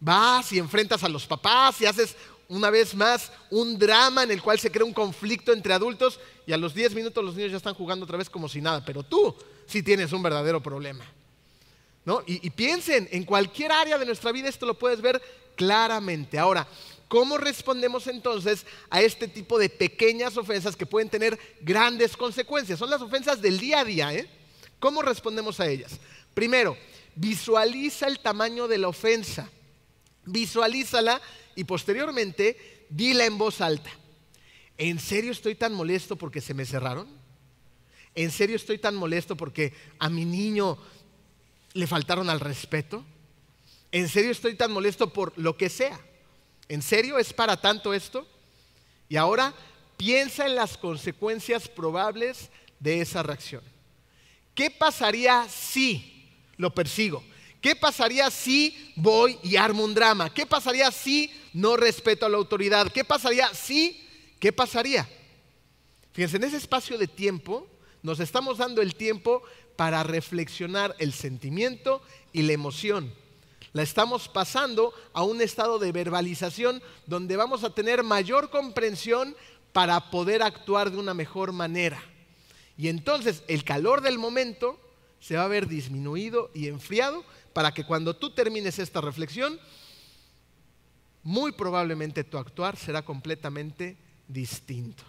Vas 0.00 0.52
y 0.52 0.58
enfrentas 0.58 1.04
a 1.04 1.08
los 1.08 1.26
papás 1.26 1.80
y 1.80 1.86
haces 1.86 2.16
una 2.48 2.70
vez 2.70 2.94
más 2.94 3.32
un 3.50 3.78
drama 3.78 4.24
en 4.24 4.30
el 4.30 4.42
cual 4.42 4.58
se 4.58 4.70
crea 4.70 4.84
un 4.84 4.92
conflicto 4.92 5.52
entre 5.52 5.72
adultos 5.72 6.18
y 6.46 6.52
a 6.52 6.56
los 6.56 6.74
10 6.74 6.94
minutos 6.94 7.24
los 7.24 7.36
niños 7.36 7.52
ya 7.52 7.56
están 7.56 7.74
jugando 7.74 8.04
otra 8.04 8.18
vez 8.18 8.28
como 8.28 8.48
si 8.48 8.60
nada, 8.60 8.84
pero 8.84 9.02
tú 9.02 9.34
sí 9.66 9.82
tienes 9.82 10.12
un 10.12 10.22
verdadero 10.22 10.62
problema. 10.62 11.04
¿no? 12.04 12.22
Y 12.26 12.50
piensen, 12.50 13.08
en 13.12 13.24
cualquier 13.24 13.72
área 13.72 13.96
de 13.96 14.04
nuestra 14.04 14.30
vida 14.30 14.48
esto 14.48 14.66
lo 14.66 14.74
puedes 14.74 15.00
ver 15.00 15.22
claramente. 15.56 16.38
Ahora, 16.38 16.66
¿cómo 17.14 17.38
respondemos 17.38 18.08
entonces 18.08 18.66
a 18.90 19.00
este 19.00 19.28
tipo 19.28 19.56
de 19.56 19.68
pequeñas 19.68 20.36
ofensas 20.36 20.74
que 20.74 20.84
pueden 20.84 21.08
tener 21.08 21.38
grandes 21.60 22.16
consecuencias? 22.16 22.76
Son 22.76 22.90
las 22.90 23.00
ofensas 23.00 23.40
del 23.40 23.60
día 23.60 23.78
a 23.78 23.84
día. 23.84 24.12
¿eh? 24.12 24.28
¿Cómo 24.80 25.00
respondemos 25.00 25.60
a 25.60 25.68
ellas? 25.68 25.92
Primero, 26.34 26.76
visualiza 27.14 28.08
el 28.08 28.18
tamaño 28.18 28.66
de 28.66 28.78
la 28.78 28.88
ofensa. 28.88 29.48
Visualízala 30.24 31.22
y 31.54 31.62
posteriormente 31.62 32.86
dila 32.90 33.24
en 33.24 33.38
voz 33.38 33.60
alta. 33.60 33.92
¿En 34.76 34.98
serio 34.98 35.30
estoy 35.30 35.54
tan 35.54 35.72
molesto 35.72 36.16
porque 36.16 36.40
se 36.40 36.52
me 36.52 36.66
cerraron? 36.66 37.06
¿En 38.16 38.32
serio 38.32 38.56
estoy 38.56 38.78
tan 38.78 38.96
molesto 38.96 39.36
porque 39.36 39.72
a 40.00 40.10
mi 40.10 40.24
niño 40.24 40.78
le 41.74 41.86
faltaron 41.86 42.28
al 42.28 42.40
respeto? 42.40 43.04
¿En 43.92 44.08
serio 44.08 44.32
estoy 44.32 44.56
tan 44.56 44.72
molesto 44.72 45.12
por 45.12 45.32
lo 45.38 45.56
que 45.56 45.68
sea? 45.68 46.00
¿En 46.68 46.82
serio 46.82 47.18
es 47.18 47.32
para 47.32 47.60
tanto 47.60 47.92
esto? 47.92 48.26
Y 49.08 49.16
ahora 49.16 49.54
piensa 49.96 50.46
en 50.46 50.54
las 50.54 50.76
consecuencias 50.76 51.68
probables 51.68 52.50
de 52.80 53.00
esa 53.00 53.22
reacción. 53.22 53.62
¿Qué 54.54 54.70
pasaría 54.70 55.46
si 55.48 56.30
lo 56.56 56.74
persigo? 56.74 57.22
¿Qué 57.60 57.74
pasaría 57.74 58.30
si 58.30 58.92
voy 58.96 59.38
y 59.42 59.56
armo 59.56 59.84
un 59.84 59.94
drama? 59.94 60.32
¿Qué 60.32 60.46
pasaría 60.46 60.90
si 60.90 61.32
no 61.54 61.76
respeto 61.76 62.26
a 62.26 62.28
la 62.28 62.36
autoridad? 62.36 62.92
¿Qué 62.92 63.04
pasaría 63.04 63.52
si? 63.54 64.06
¿Qué 64.38 64.52
pasaría? 64.52 65.08
Fíjense, 66.12 66.36
en 66.36 66.44
ese 66.44 66.58
espacio 66.58 66.98
de 66.98 67.08
tiempo 67.08 67.66
nos 68.02 68.20
estamos 68.20 68.58
dando 68.58 68.82
el 68.82 68.94
tiempo 68.94 69.42
para 69.76 70.02
reflexionar 70.02 70.94
el 70.98 71.12
sentimiento 71.12 72.02
y 72.32 72.42
la 72.42 72.52
emoción. 72.52 73.12
La 73.74 73.82
estamos 73.82 74.28
pasando 74.28 74.94
a 75.12 75.24
un 75.24 75.42
estado 75.42 75.80
de 75.80 75.90
verbalización 75.90 76.80
donde 77.06 77.36
vamos 77.36 77.64
a 77.64 77.74
tener 77.74 78.04
mayor 78.04 78.48
comprensión 78.48 79.34
para 79.72 80.12
poder 80.12 80.44
actuar 80.44 80.92
de 80.92 80.98
una 80.98 81.12
mejor 81.12 81.50
manera. 81.50 82.00
Y 82.78 82.86
entonces 82.86 83.42
el 83.48 83.64
calor 83.64 84.00
del 84.00 84.16
momento 84.16 84.78
se 85.18 85.36
va 85.36 85.44
a 85.44 85.48
ver 85.48 85.66
disminuido 85.66 86.52
y 86.54 86.68
enfriado 86.68 87.24
para 87.52 87.74
que 87.74 87.84
cuando 87.84 88.14
tú 88.14 88.30
termines 88.30 88.78
esta 88.78 89.00
reflexión, 89.00 89.58
muy 91.24 91.50
probablemente 91.50 92.22
tu 92.22 92.38
actuar 92.38 92.76
será 92.76 93.04
completamente 93.04 93.96
distinto. 94.28 95.02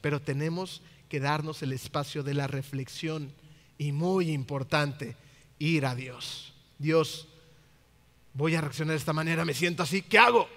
Pero 0.00 0.22
tenemos 0.22 0.80
que 1.10 1.20
darnos 1.20 1.62
el 1.62 1.74
espacio 1.74 2.22
de 2.22 2.32
la 2.32 2.46
reflexión 2.46 3.30
y 3.76 3.92
muy 3.92 4.30
importante, 4.30 5.16
ir 5.58 5.84
a 5.84 5.94
Dios. 5.94 6.54
Dios, 6.78 7.28
voy 8.34 8.56
a 8.56 8.60
reaccionar 8.60 8.92
de 8.92 8.98
esta 8.98 9.12
manera, 9.12 9.44
me 9.44 9.54
siento 9.54 9.82
así, 9.82 10.02
¿qué 10.02 10.18
hago? 10.18 10.48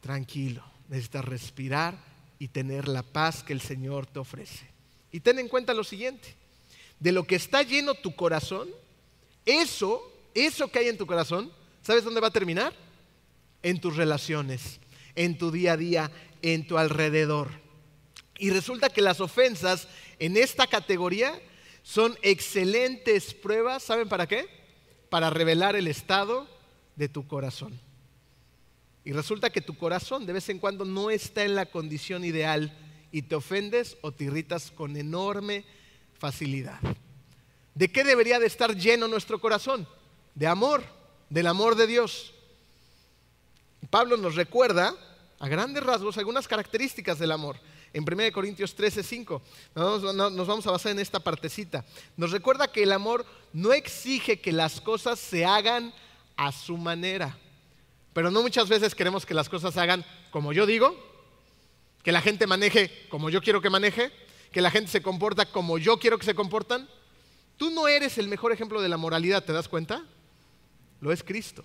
Tranquilo, 0.00 0.64
necesitas 0.88 1.24
respirar 1.24 1.96
y 2.38 2.48
tener 2.48 2.88
la 2.88 3.02
paz 3.02 3.42
que 3.42 3.52
el 3.52 3.60
Señor 3.60 4.06
te 4.06 4.18
ofrece. 4.18 4.66
Y 5.12 5.20
ten 5.20 5.38
en 5.38 5.48
cuenta 5.48 5.72
lo 5.72 5.84
siguiente, 5.84 6.34
de 6.98 7.12
lo 7.12 7.24
que 7.24 7.36
está 7.36 7.62
lleno 7.62 7.94
tu 7.94 8.14
corazón, 8.14 8.68
eso, 9.46 10.12
eso 10.34 10.68
que 10.68 10.80
hay 10.80 10.88
en 10.88 10.98
tu 10.98 11.06
corazón, 11.06 11.50
¿sabes 11.82 12.04
dónde 12.04 12.20
va 12.20 12.28
a 12.28 12.32
terminar? 12.32 12.74
En 13.62 13.80
tus 13.80 13.96
relaciones, 13.96 14.80
en 15.14 15.38
tu 15.38 15.50
día 15.50 15.72
a 15.72 15.76
día, 15.76 16.10
en 16.42 16.66
tu 16.66 16.78
alrededor. 16.78 17.50
Y 18.38 18.50
resulta 18.50 18.90
que 18.90 19.00
las 19.00 19.20
ofensas 19.20 19.88
en 20.18 20.36
esta 20.36 20.66
categoría 20.66 21.40
son 21.82 22.18
excelentes 22.22 23.32
pruebas, 23.32 23.84
¿saben 23.84 24.08
para 24.08 24.26
qué? 24.26 24.46
Para 25.08 25.30
revelar 25.30 25.76
el 25.76 25.86
estado 25.86 26.55
de 26.96 27.08
tu 27.08 27.26
corazón. 27.26 27.78
Y 29.04 29.12
resulta 29.12 29.50
que 29.50 29.60
tu 29.60 29.76
corazón 29.76 30.26
de 30.26 30.32
vez 30.32 30.48
en 30.48 30.58
cuando 30.58 30.84
no 30.84 31.10
está 31.10 31.44
en 31.44 31.54
la 31.54 31.66
condición 31.66 32.24
ideal 32.24 32.76
y 33.12 33.22
te 33.22 33.36
ofendes 33.36 33.96
o 34.00 34.10
te 34.10 34.24
irritas 34.24 34.70
con 34.72 34.96
enorme 34.96 35.64
facilidad. 36.18 36.80
¿De 37.74 37.92
qué 37.92 38.02
debería 38.02 38.38
de 38.38 38.46
estar 38.46 38.74
lleno 38.74 39.06
nuestro 39.06 39.40
corazón? 39.40 39.86
De 40.34 40.46
amor, 40.46 40.82
del 41.30 41.46
amor 41.46 41.76
de 41.76 41.86
Dios. 41.86 42.32
Pablo 43.90 44.16
nos 44.16 44.34
recuerda 44.34 44.94
a 45.38 45.48
grandes 45.48 45.82
rasgos 45.82 46.18
algunas 46.18 46.48
características 46.48 47.18
del 47.18 47.32
amor. 47.32 47.56
en 47.92 48.02
1 48.02 48.32
Corintios 48.32 48.74
13, 48.74 49.02
5. 49.02 49.42
Nos, 49.74 50.46
vamos 50.46 50.66
a 50.66 50.70
basar 50.70 50.92
en 50.92 50.98
esta 50.98 51.20
partecita. 51.20 51.84
Nos 52.16 52.32
recuerda 52.32 52.70
que 52.70 52.82
el 52.82 52.92
amor 52.92 53.24
no 53.52 53.72
exige 53.72 54.40
que 54.40 54.52
las 54.52 54.80
cosas 54.80 55.18
se 55.18 55.44
hagan 55.44 55.94
a 56.36 56.52
su 56.52 56.76
manera. 56.76 57.36
Pero 58.12 58.30
no 58.30 58.42
muchas 58.42 58.68
veces 58.68 58.94
queremos 58.94 59.26
que 59.26 59.34
las 59.34 59.48
cosas 59.48 59.74
se 59.74 59.80
hagan 59.80 60.04
como 60.30 60.52
yo 60.52 60.66
digo, 60.66 60.96
que 62.02 62.12
la 62.12 62.22
gente 62.22 62.46
maneje 62.46 62.90
como 63.08 63.30
yo 63.30 63.42
quiero 63.42 63.60
que 63.60 63.70
maneje, 63.70 64.10
que 64.52 64.60
la 64.60 64.70
gente 64.70 64.90
se 64.90 65.02
comporta 65.02 65.46
como 65.46 65.78
yo 65.78 65.98
quiero 65.98 66.18
que 66.18 66.24
se 66.24 66.34
comportan. 66.34 66.88
Tú 67.56 67.70
no 67.70 67.88
eres 67.88 68.18
el 68.18 68.28
mejor 68.28 68.52
ejemplo 68.52 68.80
de 68.80 68.88
la 68.88 68.96
moralidad, 68.96 69.44
¿te 69.44 69.52
das 69.52 69.68
cuenta? 69.68 70.04
Lo 71.00 71.12
es 71.12 71.22
Cristo. 71.22 71.64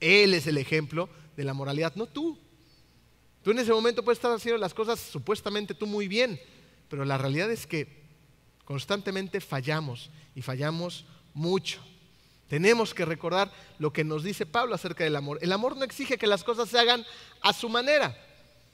Él 0.00 0.34
es 0.34 0.46
el 0.46 0.58
ejemplo 0.58 1.08
de 1.36 1.44
la 1.44 1.54
moralidad, 1.54 1.94
no 1.94 2.06
tú. 2.06 2.38
Tú 3.42 3.52
en 3.52 3.58
ese 3.58 3.72
momento 3.72 4.02
puedes 4.02 4.18
estar 4.18 4.32
haciendo 4.32 4.58
las 4.58 4.74
cosas 4.74 4.98
supuestamente 4.98 5.72
tú 5.72 5.86
muy 5.86 6.08
bien, 6.08 6.40
pero 6.88 7.04
la 7.04 7.16
realidad 7.16 7.50
es 7.50 7.66
que 7.66 8.02
constantemente 8.64 9.40
fallamos 9.40 10.10
y 10.34 10.42
fallamos 10.42 11.04
mucho. 11.32 11.80
Tenemos 12.48 12.94
que 12.94 13.04
recordar 13.04 13.52
lo 13.78 13.92
que 13.92 14.04
nos 14.04 14.22
dice 14.22 14.46
Pablo 14.46 14.74
acerca 14.74 15.04
del 15.04 15.16
amor. 15.16 15.38
El 15.42 15.52
amor 15.52 15.76
no 15.76 15.84
exige 15.84 16.18
que 16.18 16.26
las 16.26 16.44
cosas 16.44 16.68
se 16.68 16.78
hagan 16.78 17.04
a 17.42 17.52
su 17.52 17.68
manera. 17.68 18.16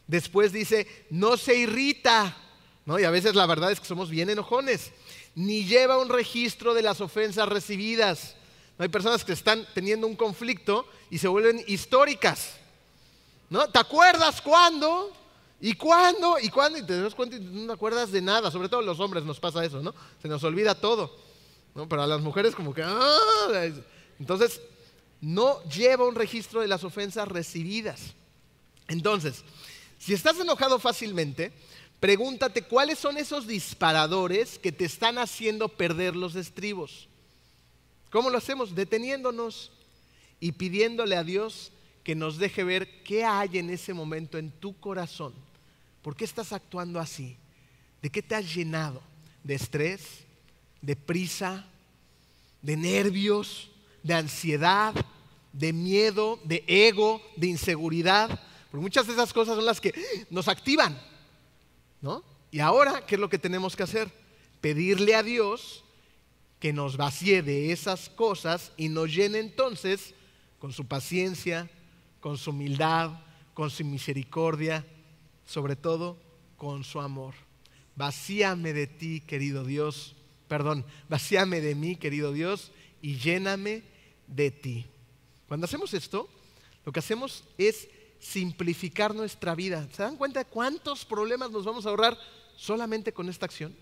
Después 0.07 0.53
dice, 0.53 1.07
no 1.11 1.37
se 1.37 1.57
irrita. 1.57 2.37
¿no? 2.85 2.99
Y 2.99 3.05
a 3.05 3.11
veces 3.11 3.35
la 3.35 3.47
verdad 3.47 3.73
es 3.73 3.81
que 3.81 3.87
somos 3.87 4.11
bien 4.11 4.29
enojones. 4.29 4.93
Ni 5.35 5.65
lleva 5.65 5.99
un 5.99 6.11
registro 6.11 6.75
de 6.75 6.83
las 6.83 7.01
ofensas 7.01 7.49
recibidas. 7.49 8.37
Hay 8.79 8.89
personas 8.89 9.25
que 9.25 9.33
están 9.33 9.67
teniendo 9.75 10.07
un 10.07 10.17
conflicto 10.17 10.87
y 11.09 11.19
se 11.19 11.29
vuelven 11.29 11.65
históricas. 11.67 12.57
¿No? 13.49 13.69
¿Te 13.69 13.79
acuerdas 13.79 14.43
cuándo? 14.43 15.13
¿Y 15.61 15.75
cuándo? 15.75 16.39
¿Y 16.41 16.49
cuándo? 16.49 16.79
Y 16.79 16.83
te 16.87 17.01
das 17.01 17.15
cuenta 17.15 17.37
y 17.37 17.41
no 17.41 17.69
te 17.69 17.73
acuerdas 17.73 18.11
de 18.11 18.21
nada. 18.21 18.51
Sobre 18.51 18.69
todo 18.69 18.83
los 18.83 18.99
hombres 19.01 19.25
nos 19.25 19.39
pasa 19.39 19.65
eso, 19.65 19.81
¿no? 19.81 19.95
Se 20.21 20.29
nos 20.29 20.43
olvida 20.45 20.75
todo. 20.75 21.32
¿No? 21.75 21.87
Las 22.07 22.21
mujeres 22.21 22.55
como 22.55 22.75
que... 22.75 22.83
¡ah! 22.85 23.69
Entonces, 24.19 24.61
no 25.21 25.63
lleva 25.65 26.07
un 26.07 26.15
registro 26.15 26.61
de 26.61 26.69
las 26.69 26.85
ofensas 26.85 27.29
recibidas. 27.29 28.15
Entonces, 28.89 29.45
si 29.99 30.13
estás 30.13 30.39
enojado 30.39 30.79
fácilmente, 30.79 31.53
pregúntate 32.01 32.63
cuáles 32.63 32.99
son 32.99 33.17
esos 33.17 33.47
disparadores 33.47 34.59
que 34.59 34.73
te 34.73 34.85
están 34.85 35.19
haciendo 35.19 35.69
perder 35.69 36.17
los 36.17 36.35
estribos. 36.35 37.09
¿Cómo 38.11 38.29
lo 38.29 38.39
hacemos? 38.39 38.75
Deteniéndonos 38.75 39.71
y 40.41 40.53
pidiéndole 40.53 41.17
a 41.17 41.25
Dios 41.25 41.73
que 42.03 42.17
nos 42.17 42.39
deje 42.39 42.65
ver 42.65 43.05
qué 43.05 43.25
hay 43.25 43.59
en 43.59 43.71
ese 43.71 43.95
momento 43.95 44.39
en 44.39 44.51
tu 44.51 44.79
corazón. 44.79 45.33
¿Por 46.03 46.17
qué 46.17 46.25
estás 46.25 46.53
actuando 46.53 46.99
así? 46.99 47.37
¿De 48.03 48.11
qué 48.11 48.23
te 48.23 48.35
has 48.35 48.53
llenado? 48.53 49.01
¿De 49.45 49.55
estrés? 49.55 50.25
¿De 50.83 50.97
prisa? 50.97 51.65
¿De 52.61 52.77
nervios? 52.77 53.71
¿De 54.03 54.15
ansiedad? 54.15 54.95
¿De 55.53 55.73
miedo? 55.73 56.39
¿De 56.45 56.65
ego? 56.67 57.23
¿De 57.37 57.47
inseguridad? 57.47 58.29
Porque 58.71 58.83
muchas 58.83 59.07
de 59.07 59.15
esas 59.15 59.33
cosas 59.33 59.57
son 59.57 59.65
las 59.65 59.81
que 59.81 59.95
nos 60.29 60.49
activan. 60.49 61.01
¿No? 62.01 62.23
Y 62.51 62.61
ahora, 62.61 63.07
¿qué 63.07 63.15
es 63.15 63.21
lo 63.21 63.31
que 63.31 63.39
tenemos 63.39 63.77
que 63.77 63.85
hacer? 63.85 64.13
Pedirle 64.61 65.15
a 65.15 65.23
Dios 65.23 65.85
que 66.59 66.73
nos 66.73 66.97
vacíe 66.97 67.43
de 67.43 67.73
esas 67.73 68.09
cosas 68.09 68.73
y 68.77 68.89
nos 68.89 69.13
llene 69.13 69.39
entonces 69.39 70.15
con 70.59 70.73
su 70.73 70.87
paciencia, 70.87 71.69
con 72.21 72.39
su 72.39 72.51
humildad, 72.51 73.11
con 73.55 73.71
su 73.71 73.85
misericordia, 73.85 74.87
sobre 75.45 75.77
todo 75.77 76.17
con 76.57 76.85
su 76.85 77.01
amor. 77.01 77.35
Vacíame 77.97 78.73
de 78.73 78.87
ti, 78.87 79.21
querido 79.21 79.65
Dios, 79.65 80.15
perdón, 80.53 80.85
vacíame 81.09 81.63
de 81.63 81.75
mí, 81.75 81.97
querido 81.97 82.31
Dios, 82.31 82.73
y 83.01 83.17
lléname 83.17 83.85
de 84.27 84.51
ti. 84.51 84.85
Cuando 85.49 85.65
hacemos 85.65 85.95
esto, 85.95 86.29
lo 86.85 86.93
que 86.93 86.99
hacemos 86.99 87.45
es 87.57 87.89
simplificar 88.21 89.15
nuestra 89.15 89.55
vida. 89.55 89.89
¿Se 89.95 90.03
dan 90.03 90.19
cuenta 90.19 90.41
de 90.41 90.51
cuántos 90.51 91.07
problemas 91.07 91.51
nos 91.53 91.65
vamos 91.65 91.87
a 91.87 91.89
ahorrar 91.89 92.19
solamente 92.55 93.15
con 93.15 93.31
esta 93.31 93.47
acción? 93.47 93.75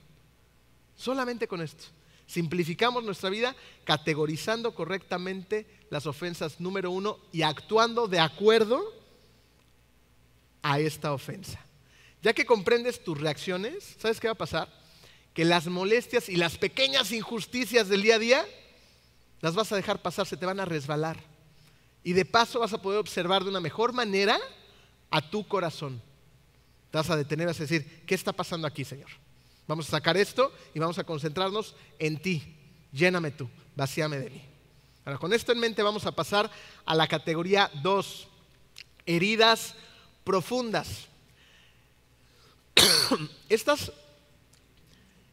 Solamente 0.95 1.49
con 1.49 1.61
esto. 1.61 1.87
Simplificamos 2.29 3.03
nuestra 3.03 3.31
vida 3.31 3.57
categorizando 3.83 4.73
correctamente 4.73 5.67
las 5.91 6.07
ofensas 6.07 6.61
número 6.61 6.93
uno 6.93 7.19
y 7.33 7.43
actuando 7.43 8.07
de 8.07 8.21
acuerdo 8.21 8.81
a 10.63 10.79
esta 10.79 11.13
ofensa. 11.13 11.59
Ya 12.23 12.33
que 12.33 12.47
comprendes 12.47 13.03
tus 13.03 13.21
reacciones, 13.21 13.97
¿sabes 13.99 14.21
qué 14.21 14.29
va 14.29 14.35
a 14.35 14.39
pasar? 14.39 14.80
Que 15.35 15.45
las 15.45 15.67
molestias 15.67 16.29
y 16.29 16.37
las 16.37 16.59
pequeñas 16.59 17.13
injusticias 17.13 17.89
del 17.89 18.03
día 18.03 18.17
a 18.17 18.19
día 18.19 18.47
las 19.41 19.55
vas 19.55 19.73
a 19.73 19.77
dejar 19.77 20.03
pasar, 20.03 20.27
se 20.27 20.37
te 20.37 20.47
van 20.47 20.61
a 20.61 20.65
resbalar. 20.65 21.19
Y 22.03 22.13
de 22.13 22.25
paso 22.25 22.61
vas 22.61 22.73
a 22.73 22.83
poder 22.83 22.99
observar 22.99 23.45
de 23.45 23.51
una 23.51 23.61
mejor 23.61 23.93
manera 23.93 24.39
a 25.11 25.31
tu 25.31 25.47
corazón. 25.47 26.03
Te 26.91 26.99
vas 26.99 27.11
a 27.11 27.17
detener, 27.17 27.47
vas 27.47 27.61
a 27.61 27.65
decir, 27.65 28.03
¿qué 28.07 28.15
está 28.15 28.33
pasando 28.33 28.67
aquí, 28.67 28.85
Señor? 28.85 29.11
Vamos 29.67 29.87
a 29.89 29.93
sacar 29.93 30.17
esto 30.17 30.53
y 30.75 30.79
vamos 30.79 30.99
a 30.99 31.05
concentrarnos 31.05 31.75
en 31.99 32.21
ti. 32.21 32.57
Lléname 32.93 33.31
tú, 33.31 33.49
vacíame 33.77 34.19
de 34.19 34.31
mí. 34.31 34.43
Ahora, 35.05 35.19
con 35.19 35.33
esto 35.33 35.53
en 35.53 35.61
mente 35.61 35.83
vamos 35.83 36.07
a 36.07 36.13
pasar 36.13 36.51
a 36.85 36.95
la 36.95 37.07
categoría 37.07 37.71
2, 37.83 38.29
heridas 39.07 39.75
profundas. 40.25 41.07
Estas 43.49 43.93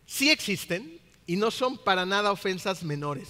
sí 0.07 0.31
existen 0.31 0.99
y 1.27 1.35
no 1.35 1.51
son 1.51 1.77
para 1.77 2.07
nada 2.07 2.31
ofensas 2.31 2.81
menores. 2.81 3.27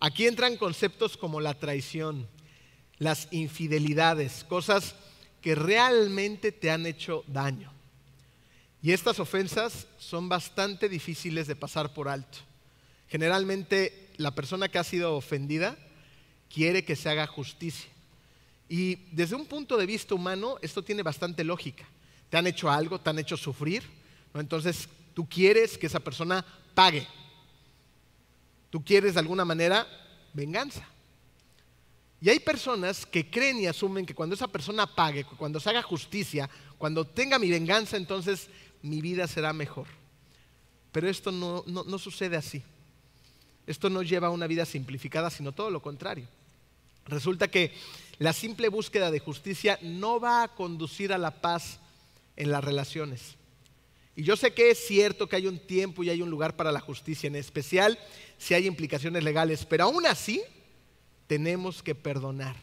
Aquí 0.00 0.26
entran 0.26 0.56
conceptos 0.56 1.18
como 1.18 1.40
la 1.40 1.54
traición, 1.54 2.26
las 2.98 3.28
infidelidades, 3.30 4.44
cosas 4.44 4.94
que 5.42 5.54
realmente 5.54 6.52
te 6.52 6.70
han 6.70 6.86
hecho 6.86 7.24
daño. 7.26 7.70
Y 8.80 8.92
estas 8.92 9.20
ofensas 9.20 9.86
son 9.98 10.28
bastante 10.28 10.88
difíciles 10.88 11.46
de 11.46 11.56
pasar 11.56 11.92
por 11.92 12.08
alto. 12.08 12.38
Generalmente 13.08 14.10
la 14.16 14.34
persona 14.34 14.68
que 14.68 14.78
ha 14.78 14.84
sido 14.84 15.14
ofendida 15.14 15.76
quiere 16.52 16.84
que 16.84 16.96
se 16.96 17.08
haga 17.08 17.26
justicia. 17.26 17.90
Y 18.68 18.96
desde 19.12 19.36
un 19.36 19.46
punto 19.46 19.76
de 19.76 19.86
vista 19.86 20.14
humano 20.14 20.56
esto 20.62 20.82
tiene 20.82 21.02
bastante 21.02 21.44
lógica. 21.44 21.84
Te 22.30 22.38
han 22.38 22.46
hecho 22.46 22.70
algo, 22.70 23.00
te 23.00 23.10
han 23.10 23.18
hecho 23.18 23.36
sufrir, 23.36 23.82
entonces 24.34 24.88
tú 25.14 25.28
quieres 25.28 25.78
que 25.78 25.86
esa 25.86 26.00
persona 26.00 26.44
pague. 26.74 27.06
Tú 28.70 28.84
quieres 28.84 29.14
de 29.14 29.20
alguna 29.20 29.44
manera 29.44 29.86
venganza. 30.32 30.86
Y 32.20 32.30
hay 32.30 32.38
personas 32.38 33.04
que 33.04 33.28
creen 33.28 33.58
y 33.58 33.66
asumen 33.66 34.06
que 34.06 34.14
cuando 34.14 34.36
esa 34.36 34.46
persona 34.46 34.86
pague, 34.86 35.24
cuando 35.24 35.58
se 35.58 35.70
haga 35.70 35.82
justicia, 35.82 36.48
cuando 36.78 37.04
tenga 37.04 37.38
mi 37.38 37.50
venganza, 37.50 37.96
entonces 37.96 38.48
mi 38.80 39.00
vida 39.00 39.26
será 39.26 39.52
mejor. 39.52 39.88
Pero 40.92 41.08
esto 41.08 41.32
no, 41.32 41.64
no, 41.66 41.98
sucede 41.98 42.36
así. 42.36 42.62
Esto 43.66 43.90
no 43.90 44.02
lleva 44.02 44.28
a 44.28 44.30
una 44.30 44.46
vida 44.46 44.64
simplificada, 44.64 45.30
sino 45.30 45.52
todo 45.52 45.70
lo 45.70 45.82
contrario. 45.82 46.28
Resulta 47.06 47.48
que 47.48 47.72
la 48.18 48.32
simple 48.32 48.68
búsqueda 48.68 49.10
de 49.10 49.18
justicia 49.18 49.78
no 49.82 50.20
va 50.20 50.44
a 50.44 50.54
conducir 50.54 51.12
a 51.12 51.18
la 51.18 51.40
paz 51.40 51.80
en 52.36 52.52
las 52.52 52.62
relaciones. 52.62 53.36
Y 54.14 54.24
yo 54.24 54.36
sé 54.36 54.52
que 54.52 54.70
es 54.70 54.78
cierto 54.86 55.28
que 55.28 55.36
hay 55.36 55.46
un 55.46 55.58
tiempo 55.58 56.02
y 56.02 56.10
hay 56.10 56.20
un 56.20 56.30
lugar 56.30 56.54
para 56.54 56.70
la 56.70 56.80
justicia, 56.80 57.26
en 57.26 57.36
especial 57.36 57.98
si 58.36 58.54
hay 58.54 58.66
implicaciones 58.66 59.24
legales, 59.24 59.64
pero 59.64 59.84
aún 59.84 60.06
así 60.06 60.42
tenemos 61.26 61.82
que 61.82 61.94
perdonar. 61.94 62.56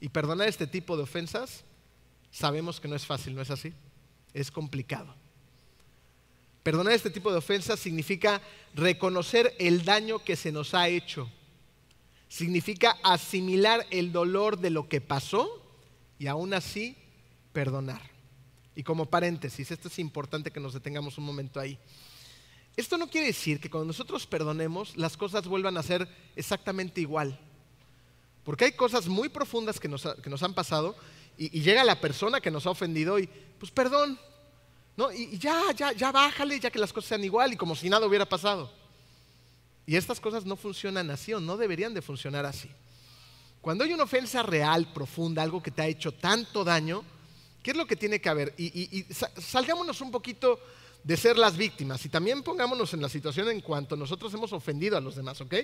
Y 0.00 0.08
perdonar 0.08 0.48
este 0.48 0.66
tipo 0.66 0.96
de 0.96 1.04
ofensas 1.04 1.64
sabemos 2.30 2.80
que 2.80 2.88
no 2.88 2.96
es 2.96 3.06
fácil, 3.06 3.34
¿no 3.34 3.42
es 3.42 3.50
así? 3.50 3.72
Es 4.34 4.50
complicado. 4.50 5.14
Perdonar 6.62 6.92
este 6.92 7.10
tipo 7.10 7.30
de 7.30 7.38
ofensas 7.38 7.80
significa 7.80 8.42
reconocer 8.74 9.54
el 9.58 9.84
daño 9.84 10.18
que 10.18 10.36
se 10.36 10.52
nos 10.52 10.74
ha 10.74 10.88
hecho. 10.88 11.30
Significa 12.28 12.98
asimilar 13.02 13.86
el 13.90 14.12
dolor 14.12 14.58
de 14.58 14.70
lo 14.70 14.88
que 14.88 15.00
pasó 15.00 15.62
y 16.18 16.26
aún 16.26 16.52
así 16.52 16.96
perdonar. 17.52 18.09
Y 18.80 18.82
como 18.82 19.04
paréntesis, 19.04 19.70
esto 19.70 19.88
es 19.88 19.98
importante 19.98 20.50
que 20.50 20.58
nos 20.58 20.72
detengamos 20.72 21.18
un 21.18 21.24
momento 21.24 21.60
ahí. 21.60 21.78
Esto 22.74 22.96
no 22.96 23.10
quiere 23.10 23.26
decir 23.26 23.60
que 23.60 23.68
cuando 23.68 23.88
nosotros 23.88 24.26
perdonemos 24.26 24.96
las 24.96 25.18
cosas 25.18 25.46
vuelvan 25.46 25.76
a 25.76 25.82
ser 25.82 26.08
exactamente 26.34 26.98
igual. 26.98 27.38
Porque 28.42 28.64
hay 28.64 28.72
cosas 28.72 29.06
muy 29.06 29.28
profundas 29.28 29.78
que 29.78 29.86
nos, 29.86 30.06
han 30.06 30.54
pasado 30.54 30.96
y, 31.36 31.58
y, 31.58 31.60
llega 31.60 31.84
la 31.84 32.00
persona 32.00 32.40
que 32.40 32.50
nos 32.50 32.64
ha 32.64 32.70
ofendido 32.70 33.18
y, 33.18 33.28
pues 33.58 33.70
perdón, 33.70 34.18
y, 35.14 35.36
ya, 35.36 35.60
ya, 35.76 35.92
ya 35.92 36.10
bájale, 36.10 36.58
ya 36.58 36.70
que 36.70 36.78
las 36.78 36.94
cosas 36.94 37.10
sean 37.10 37.24
igual 37.24 37.52
y 37.52 37.58
como 37.58 37.76
si 37.76 37.90
nada 37.90 38.06
hubiera 38.06 38.26
pasado. 38.26 38.72
Y 39.84 39.94
estas 39.94 40.20
cosas 40.20 40.46
no 40.46 40.56
funcionan 40.56 41.10
así 41.10 41.34
o 41.34 41.40
no 41.40 41.58
deberían 41.58 41.92
de 41.92 42.00
funcionar 42.00 42.46
así. 42.46 42.70
Cuando 43.60 43.84
hay 43.84 43.92
una 43.92 44.04
ofensa 44.04 44.42
real, 44.42 44.90
profunda, 44.94 45.42
algo 45.42 45.62
que 45.62 45.70
te 45.70 45.82
ha 45.82 45.86
hecho 45.86 46.12
tanto 46.12 46.64
daño, 46.64 47.04
¿Qué 47.62 47.72
es 47.72 47.76
lo 47.76 47.86
que 47.86 47.96
tiene 47.96 48.20
que 48.20 48.28
haber? 48.28 48.54
Y, 48.56 49.06
salgámonos 49.38 50.00
un 50.00 50.10
poquito 50.10 50.58
de 51.02 51.16
ser 51.16 51.38
las 51.38 51.56
víctimas 51.56 52.04
y 52.04 52.08
también 52.08 52.42
pongámonos 52.42 52.92
en 52.94 53.02
la 53.02 53.08
situación 53.08 53.48
en 53.48 53.60
cuanto 53.60 53.96
nosotros 53.96 54.32
hemos 54.34 54.52
ofendido 54.52 54.96
a 54.96 55.00
los 55.00 55.16
demás, 55.16 55.40
¿ok? 55.40 55.54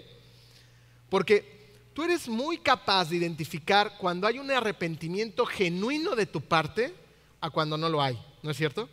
Porque 1.08 1.90
tú 1.94 2.04
eres 2.04 2.28
muy 2.28 2.58
capaz 2.58 3.10
de 3.10 3.16
identificar 3.16 3.96
cuando 3.98 4.26
hay 4.26 4.38
un 4.38 4.50
arrepentimiento 4.50 5.44
genuino 5.46 6.14
de 6.14 6.26
tu 6.26 6.40
parte 6.40 6.94
a 7.40 7.50
cuando 7.50 7.76
no 7.76 7.88
lo 7.88 8.02
hay, 8.02 8.18
¿no 8.42 8.50
es 8.50 8.56
cierto? 8.56 8.88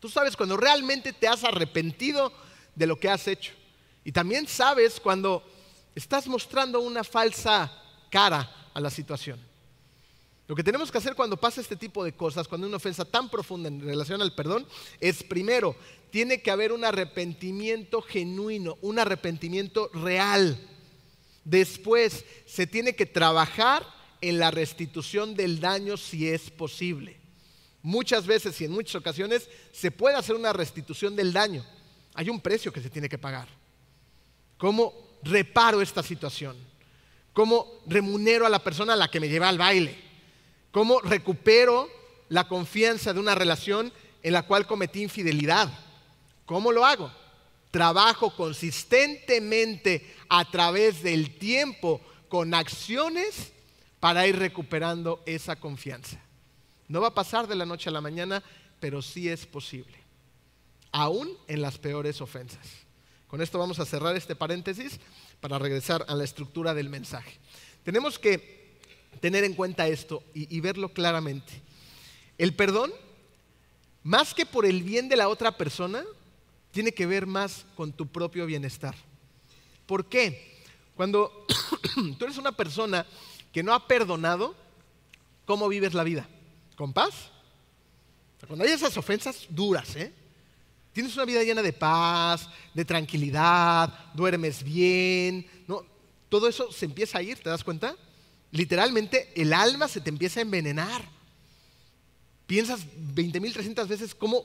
Tú 0.00 0.08
sabes 0.08 0.36
cuando 0.36 0.56
realmente 0.56 1.12
te 1.12 1.26
has 1.26 1.42
arrepentido 1.42 2.32
de 2.74 2.86
lo 2.86 2.98
que 2.98 3.08
has 3.08 3.26
hecho. 3.26 3.52
Y 4.04 4.12
también 4.12 4.46
sabes 4.46 5.00
cuando 5.00 5.42
estás 5.94 6.28
mostrando 6.28 6.80
una 6.80 7.02
falsa 7.02 7.72
cara 8.10 8.70
a 8.72 8.80
la 8.80 8.90
situación. 8.90 9.40
Lo 10.48 10.54
que 10.54 10.62
tenemos 10.62 10.92
que 10.92 10.98
hacer 10.98 11.16
cuando 11.16 11.36
pasa 11.36 11.60
este 11.60 11.74
tipo 11.74 12.04
de 12.04 12.12
cosas, 12.12 12.46
cuando 12.46 12.66
hay 12.66 12.68
una 12.68 12.76
ofensa 12.76 13.04
tan 13.04 13.28
profunda 13.28 13.68
en 13.68 13.80
relación 13.80 14.22
al 14.22 14.34
perdón, 14.34 14.66
es 15.00 15.24
primero, 15.24 15.74
tiene 16.10 16.40
que 16.40 16.52
haber 16.52 16.72
un 16.72 16.84
arrepentimiento 16.84 18.00
genuino, 18.00 18.78
un 18.80 18.98
arrepentimiento 18.98 19.90
real. 19.92 20.56
Después, 21.44 22.24
se 22.46 22.66
tiene 22.66 22.94
que 22.94 23.06
trabajar 23.06 23.84
en 24.20 24.38
la 24.38 24.52
restitución 24.52 25.34
del 25.34 25.60
daño 25.60 25.96
si 25.96 26.28
es 26.28 26.50
posible. 26.50 27.16
Muchas 27.82 28.26
veces 28.26 28.60
y 28.60 28.64
en 28.64 28.72
muchas 28.72 28.96
ocasiones 28.96 29.48
se 29.72 29.90
puede 29.90 30.16
hacer 30.16 30.36
una 30.36 30.52
restitución 30.52 31.16
del 31.16 31.32
daño. 31.32 31.64
Hay 32.14 32.30
un 32.30 32.40
precio 32.40 32.72
que 32.72 32.80
se 32.80 32.90
tiene 32.90 33.08
que 33.08 33.18
pagar. 33.18 33.48
¿Cómo 34.58 35.18
reparo 35.22 35.82
esta 35.82 36.02
situación? 36.02 36.56
¿Cómo 37.32 37.82
remunero 37.86 38.46
a 38.46 38.48
la 38.48 38.62
persona 38.62 38.94
a 38.94 38.96
la 38.96 39.08
que 39.08 39.20
me 39.20 39.28
lleva 39.28 39.48
al 39.48 39.58
baile? 39.58 40.05
¿Cómo 40.70 41.00
recupero 41.00 41.88
la 42.28 42.48
confianza 42.48 43.12
de 43.12 43.20
una 43.20 43.34
relación 43.34 43.92
en 44.22 44.32
la 44.32 44.42
cual 44.42 44.66
cometí 44.66 45.02
infidelidad? 45.02 45.68
¿Cómo 46.44 46.72
lo 46.72 46.84
hago? 46.84 47.10
Trabajo 47.70 48.34
consistentemente 48.34 50.14
a 50.28 50.50
través 50.50 51.02
del 51.02 51.38
tiempo 51.38 52.00
con 52.28 52.54
acciones 52.54 53.52
para 54.00 54.26
ir 54.26 54.38
recuperando 54.38 55.22
esa 55.26 55.56
confianza. 55.56 56.20
No 56.88 57.00
va 57.00 57.08
a 57.08 57.14
pasar 57.14 57.46
de 57.46 57.56
la 57.56 57.66
noche 57.66 57.88
a 57.88 57.92
la 57.92 58.00
mañana, 58.00 58.42
pero 58.80 59.02
sí 59.02 59.28
es 59.28 59.46
posible, 59.46 59.98
aún 60.92 61.36
en 61.48 61.62
las 61.62 61.78
peores 61.78 62.20
ofensas. 62.20 62.66
Con 63.26 63.42
esto 63.42 63.58
vamos 63.58 63.80
a 63.80 63.86
cerrar 63.86 64.14
este 64.16 64.36
paréntesis 64.36 65.00
para 65.40 65.58
regresar 65.58 66.04
a 66.08 66.14
la 66.14 66.24
estructura 66.24 66.74
del 66.74 66.88
mensaje. 66.88 67.38
Tenemos 67.82 68.18
que 68.18 68.55
tener 69.20 69.44
en 69.44 69.54
cuenta 69.54 69.86
esto 69.88 70.22
y, 70.34 70.60
verlo 70.60 70.92
claramente. 70.92 71.62
El 72.38 72.54
perdón, 72.54 72.92
más 74.02 74.34
que 74.34 74.46
por 74.46 74.66
el 74.66 74.82
bien 74.82 75.08
de 75.08 75.16
la 75.16 75.28
otra 75.28 75.56
persona, 75.56 76.04
tiene 76.70 76.92
que 76.92 77.06
ver 77.06 77.26
más 77.26 77.64
con 77.74 77.92
tu 77.92 78.06
propio 78.06 78.46
bienestar. 78.46 78.94
¿Por 79.86 80.06
qué? 80.06 80.62
Cuando 80.94 81.46
tú 82.18 82.24
eres 82.24 82.38
una 82.38 82.52
persona 82.52 83.06
que 83.52 83.62
no 83.62 83.72
ha 83.72 83.86
perdonado, 83.86 84.54
¿cómo 85.44 85.68
vives 85.68 85.94
la 85.94 86.04
vida? 86.04 86.28
¿Con 86.76 86.92
paz? 86.92 87.30
Cuando 88.46 88.64
hay 88.64 88.70
esas 88.70 88.96
ofensas 88.96 89.46
duras, 89.48 89.96
¿eh? 89.96 90.12
Tienes 90.92 91.14
una 91.14 91.24
vida 91.24 91.42
llena 91.42 91.62
de 91.62 91.72
paz, 91.72 92.48
de 92.72 92.84
tranquilidad, 92.84 94.12
duermes 94.14 94.62
bien, 94.62 95.46
¿no? 95.66 95.84
Todo 96.28 96.48
eso 96.48 96.72
se 96.72 96.86
empieza 96.86 97.18
a 97.18 97.22
ir, 97.22 97.38
¿te 97.38 97.50
das 97.50 97.62
cuenta? 97.62 97.96
Literalmente 98.52 99.32
el 99.34 99.52
alma 99.52 99.88
se 99.88 100.00
te 100.00 100.10
empieza 100.10 100.40
a 100.40 100.42
envenenar. 100.42 101.04
Piensas 102.46 102.86
20.300 103.14 103.86
veces 103.88 104.14
cómo 104.14 104.44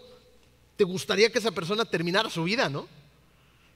te 0.75 0.83
gustaría 0.83 1.31
que 1.31 1.39
esa 1.39 1.51
persona 1.51 1.85
terminara 1.85 2.29
su 2.29 2.43
vida, 2.43 2.69
¿no? 2.69 2.87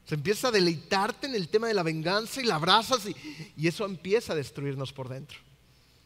Se 0.07 0.15
empieza 0.15 0.49
a 0.49 0.51
deleitarte 0.51 1.27
en 1.27 1.35
el 1.35 1.49
tema 1.49 1.67
de 1.67 1.73
la 1.73 1.83
venganza 1.83 2.41
y 2.41 2.45
la 2.45 2.55
abrazas 2.55 3.07
y, 3.07 3.15
y 3.57 3.67
eso 3.67 3.85
empieza 3.85 4.33
a 4.33 4.35
destruirnos 4.35 4.93
por 4.93 5.09
dentro. 5.09 5.37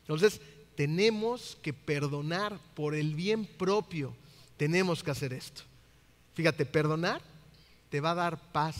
Entonces, 0.01 0.41
tenemos 0.75 1.57
que 1.61 1.73
perdonar 1.73 2.57
por 2.73 2.95
el 2.95 3.13
bien 3.13 3.45
propio. 3.45 4.15
Tenemos 4.55 5.03
que 5.03 5.11
hacer 5.11 5.33
esto. 5.33 5.63
Fíjate, 6.33 6.65
perdonar 6.65 7.21
te 7.89 7.99
va 7.99 8.11
a 8.11 8.15
dar 8.15 8.51
paz. 8.51 8.75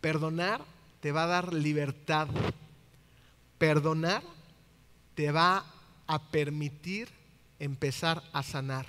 Perdonar 0.00 0.64
te 1.00 1.12
va 1.12 1.24
a 1.24 1.26
dar 1.26 1.52
libertad. 1.52 2.28
Perdonar 3.62 4.24
te 5.14 5.30
va 5.30 5.64
a 6.08 6.30
permitir 6.32 7.08
empezar 7.60 8.20
a 8.32 8.42
sanar. 8.42 8.86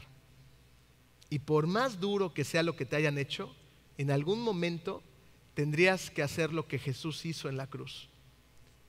Y 1.30 1.38
por 1.38 1.68
más 1.68 2.00
duro 2.00 2.34
que 2.34 2.44
sea 2.44 2.64
lo 2.64 2.76
que 2.76 2.88
te 2.88 2.96
hayan 2.96 3.20
hecho, 3.20 3.56
en 4.00 4.10
algún 4.10 4.42
momento 4.42 5.04
tendrías 5.54 6.10
que 6.10 6.24
hacer 6.24 6.52
lo 6.52 6.68
que 6.68 6.80
Jesús 6.80 7.24
hizo 7.24 7.50
en 7.50 7.58
la 7.58 7.68
cruz, 7.68 8.10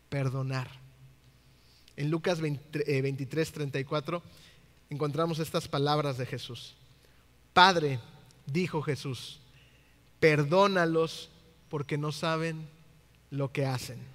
perdonar. 0.09 0.71
En 1.99 2.11
Lucas 2.11 2.41
23, 2.41 3.53
34 3.53 4.17
eh, 4.17 4.23
encontramos 4.89 5.39
estas 5.39 5.69
palabras 5.69 6.17
de 6.17 6.25
Jesús. 6.25 6.77
Padre, 7.53 8.01
dijo 8.47 8.81
Jesús, 8.81 9.39
perdónalos 10.19 11.29
porque 11.69 11.99
no 11.99 12.11
saben 12.11 12.71
lo 13.29 13.53
que 13.53 13.67
hacen. 13.67 14.14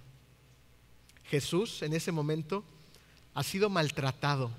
Jesús 1.30 1.82
en 1.84 1.94
ese 1.94 2.12
momento 2.12 2.64
ha 3.34 3.44
sido 3.44 3.70
maltratado, 3.70 4.52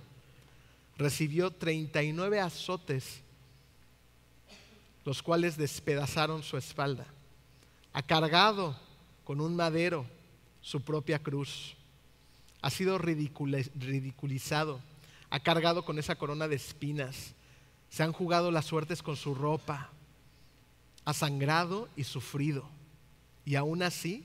recibió 0.97 1.51
39 1.51 2.41
azotes, 2.41 3.21
los 5.05 5.23
cuales 5.23 5.57
despedazaron 5.57 6.43
su 6.43 6.57
espalda, 6.57 7.07
ha 7.93 8.03
cargado 8.03 8.79
con 9.25 9.41
un 9.41 9.57
madero 9.57 10.07
su 10.63 10.83
propia 10.83 11.19
cruz, 11.19 11.75
ha 12.63 12.71
sido 12.71 12.99
ridiculizado, 12.99 14.81
ha 15.31 15.41
cargado 15.41 15.85
con 15.85 15.99
esa 15.99 16.15
corona 16.15 16.47
de 16.47 16.57
espinas, 16.57 17.35
se 17.89 18.03
han 18.05 18.13
jugado 18.13 18.51
las 18.51 18.67
suertes 18.67 19.03
con 19.03 19.17
su 19.17 19.35
ropa, 19.35 19.91
ha 21.05 21.15
sangrado 21.15 21.89
y 21.97 22.05
sufrido. 22.05 22.69
Y 23.45 23.57
aún 23.57 23.83
así, 23.83 24.25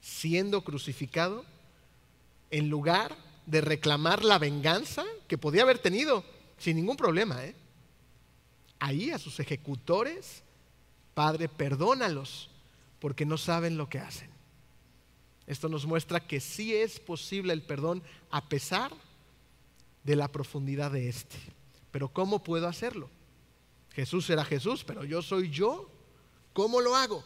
siendo 0.00 0.62
crucificado, 0.62 1.44
en 2.56 2.70
lugar 2.70 3.14
de 3.44 3.60
reclamar 3.60 4.24
la 4.24 4.38
venganza 4.38 5.04
que 5.28 5.36
podía 5.36 5.62
haber 5.62 5.78
tenido 5.78 6.24
sin 6.56 6.76
ningún 6.76 6.96
problema, 6.96 7.44
¿eh? 7.44 7.54
ahí 8.78 9.10
a 9.10 9.18
sus 9.18 9.40
ejecutores, 9.40 10.42
Padre, 11.12 11.48
perdónalos 11.48 12.48
porque 12.98 13.26
no 13.26 13.36
saben 13.36 13.76
lo 13.76 13.90
que 13.90 13.98
hacen. 13.98 14.30
Esto 15.46 15.68
nos 15.68 15.84
muestra 15.84 16.26
que 16.26 16.40
sí 16.40 16.74
es 16.74 16.98
posible 16.98 17.52
el 17.52 17.62
perdón 17.62 18.02
a 18.30 18.48
pesar 18.48 18.90
de 20.02 20.16
la 20.16 20.28
profundidad 20.28 20.90
de 20.90 21.10
este. 21.10 21.36
Pero 21.90 22.08
¿cómo 22.08 22.42
puedo 22.42 22.66
hacerlo? 22.68 23.10
Jesús 23.92 24.30
era 24.30 24.46
Jesús, 24.46 24.82
pero 24.82 25.04
yo 25.04 25.20
soy 25.20 25.50
yo. 25.50 25.90
¿Cómo 26.54 26.80
lo 26.80 26.96
hago? 26.96 27.22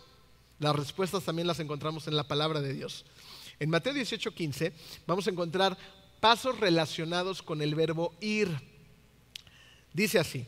Las 0.59 0.75
respuestas 0.75 1.25
también 1.25 1.47
las 1.47 1.61
encontramos 1.61 2.09
en 2.09 2.17
la 2.17 2.27
palabra 2.27 2.61
de 2.61 2.75
Dios. 2.75 3.07
En 3.61 3.71
Mateo 3.71 3.95
18, 3.95 4.35
15 4.35 4.73
vamos 5.07 5.27
a 5.27 5.31
encontrar 5.31 5.79
pasos 6.19 6.59
relacionados 6.59 7.43
con 7.43 7.63
el 7.63 7.77
verbo 7.77 8.13
ir. 8.21 8.49
Dice 9.93 10.19
así, 10.19 10.45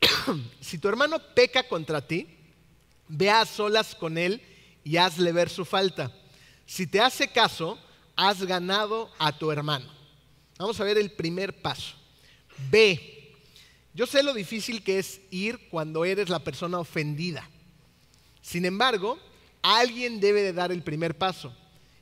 si 0.60 0.78
tu 0.78 0.88
hermano 0.88 1.20
peca 1.34 1.68
contra 1.68 2.04
ti, 2.04 2.26
ve 3.06 3.30
a 3.30 3.46
solas 3.46 3.94
con 3.94 4.18
él 4.18 4.42
y 4.82 4.96
hazle 4.96 5.30
ver 5.30 5.48
su 5.48 5.64
falta. 5.64 6.10
Si 6.66 6.88
te 6.88 7.00
hace 7.00 7.28
caso, 7.28 7.78
has 8.16 8.42
ganado 8.44 9.12
a 9.20 9.38
tu 9.38 9.52
hermano. 9.52 9.88
Vamos 10.58 10.80
a 10.80 10.84
ver 10.84 10.98
el 10.98 11.12
primer 11.12 11.62
paso. 11.62 11.94
Ve 12.70 13.12
yo 13.94 14.06
sé 14.06 14.22
lo 14.22 14.32
difícil 14.32 14.82
que 14.82 14.98
es 14.98 15.20
ir 15.30 15.68
cuando 15.68 16.04
eres 16.04 16.30
la 16.30 16.38
persona 16.38 16.78
ofendida. 16.78 17.48
Sin 18.40 18.64
embargo, 18.64 19.18
alguien 19.60 20.18
debe 20.18 20.40
de 20.40 20.54
dar 20.54 20.72
el 20.72 20.82
primer 20.82 21.16
paso. 21.16 21.54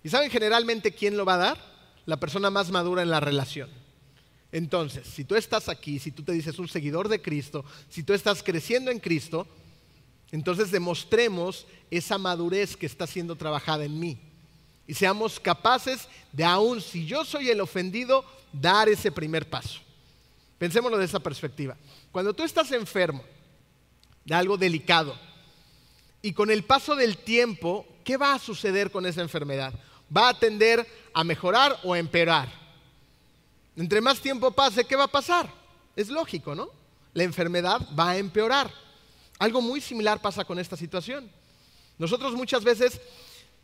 ¿Y 0.02 0.08
saben 0.08 0.30
generalmente 0.30 0.92
quién 0.92 1.16
lo 1.16 1.24
va 1.24 1.34
a 1.34 1.38
dar? 1.38 1.58
La 2.06 2.18
persona 2.18 2.50
más 2.50 2.70
madura 2.70 3.02
en 3.02 3.10
la 3.10 3.20
relación. 3.20 3.70
Entonces, 4.52 5.06
si 5.06 5.24
tú 5.24 5.36
estás 5.36 5.68
aquí, 5.68 5.98
si 5.98 6.10
tú 6.10 6.22
te 6.22 6.32
dices 6.32 6.58
un 6.58 6.68
seguidor 6.68 7.08
de 7.08 7.22
Cristo, 7.22 7.64
si 7.88 8.02
tú 8.02 8.12
estás 8.12 8.42
creciendo 8.42 8.90
en 8.90 8.98
Cristo, 8.98 9.46
entonces 10.32 10.70
demostremos 10.70 11.66
esa 11.90 12.18
madurez 12.18 12.76
que 12.76 12.86
está 12.86 13.06
siendo 13.06 13.36
trabajada 13.36 13.84
en 13.84 13.98
mí. 13.98 14.18
Y 14.86 14.94
seamos 14.94 15.38
capaces 15.38 16.08
de, 16.32 16.44
aún 16.44 16.80
si 16.80 17.06
yo 17.06 17.24
soy 17.24 17.48
el 17.50 17.60
ofendido, 17.60 18.24
dar 18.52 18.88
ese 18.88 19.12
primer 19.12 19.48
paso. 19.48 19.80
Pensémoslo 20.58 20.98
de 20.98 21.04
esa 21.04 21.20
perspectiva. 21.20 21.76
Cuando 22.10 22.34
tú 22.34 22.42
estás 22.42 22.72
enfermo 22.72 23.22
de 24.24 24.34
algo 24.34 24.56
delicado 24.56 25.16
y 26.22 26.32
con 26.32 26.50
el 26.50 26.64
paso 26.64 26.96
del 26.96 27.18
tiempo, 27.18 27.86
¿qué 28.04 28.16
va 28.16 28.34
a 28.34 28.38
suceder 28.38 28.90
con 28.90 29.06
esa 29.06 29.22
enfermedad? 29.22 29.72
¿Va 30.14 30.28
a 30.28 30.38
tender 30.38 30.86
a 31.14 31.24
mejorar 31.24 31.78
o 31.84 31.94
a 31.94 31.98
empeorar? 31.98 32.48
Entre 33.76 34.00
más 34.00 34.20
tiempo 34.20 34.50
pase, 34.50 34.84
¿qué 34.84 34.96
va 34.96 35.04
a 35.04 35.08
pasar? 35.08 35.50
Es 35.96 36.08
lógico, 36.08 36.54
¿no? 36.54 36.68
La 37.14 37.22
enfermedad 37.22 37.80
va 37.98 38.10
a 38.10 38.16
empeorar. 38.16 38.70
Algo 39.38 39.62
muy 39.62 39.80
similar 39.80 40.20
pasa 40.20 40.44
con 40.44 40.58
esta 40.58 40.76
situación. 40.76 41.30
Nosotros 41.98 42.34
muchas 42.34 42.64
veces 42.64 43.00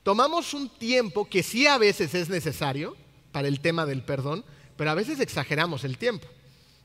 tomamos 0.02 0.54
un 0.54 0.68
tiempo 0.68 1.28
que 1.28 1.42
sí 1.42 1.66
a 1.66 1.78
veces 1.78 2.14
es 2.14 2.28
necesario 2.28 2.96
para 3.32 3.48
el 3.48 3.60
tema 3.60 3.84
del 3.84 4.02
perdón, 4.02 4.44
pero 4.76 4.90
a 4.90 4.94
veces 4.94 5.20
exageramos 5.20 5.84
el 5.84 5.98
tiempo. 5.98 6.26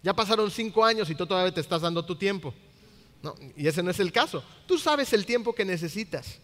Ya 0.04 0.14
pasaron 0.14 0.50
cinco 0.50 0.84
años 0.84 1.10
y 1.10 1.16
tú 1.16 1.26
todavía 1.26 1.54
te 1.54 1.62
estás 1.62 1.82
dando 1.82 2.04
tu 2.04 2.16
tiempo. 2.16 2.54
y 3.56 3.68
ese 3.68 3.84
no 3.84 3.92
es 3.92 4.00
el 4.00 4.12
caso. 4.12 4.44
Tú 4.66 4.80
sabes 4.80 5.14
el 5.14 5.26
tiempo 5.26 5.54
que 5.54 5.64
necesitas. 5.64 6.40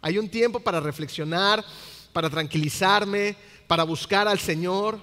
Hay 0.00 0.18
un 0.18 0.28
tiempo 0.28 0.58
para 0.60 0.80
reflexionar, 0.80 1.64
para 2.12 2.30
tranquilizarme, 2.30 3.36
para 3.66 3.84
buscar 3.84 4.28
al 4.28 4.38
Señor. 4.38 4.98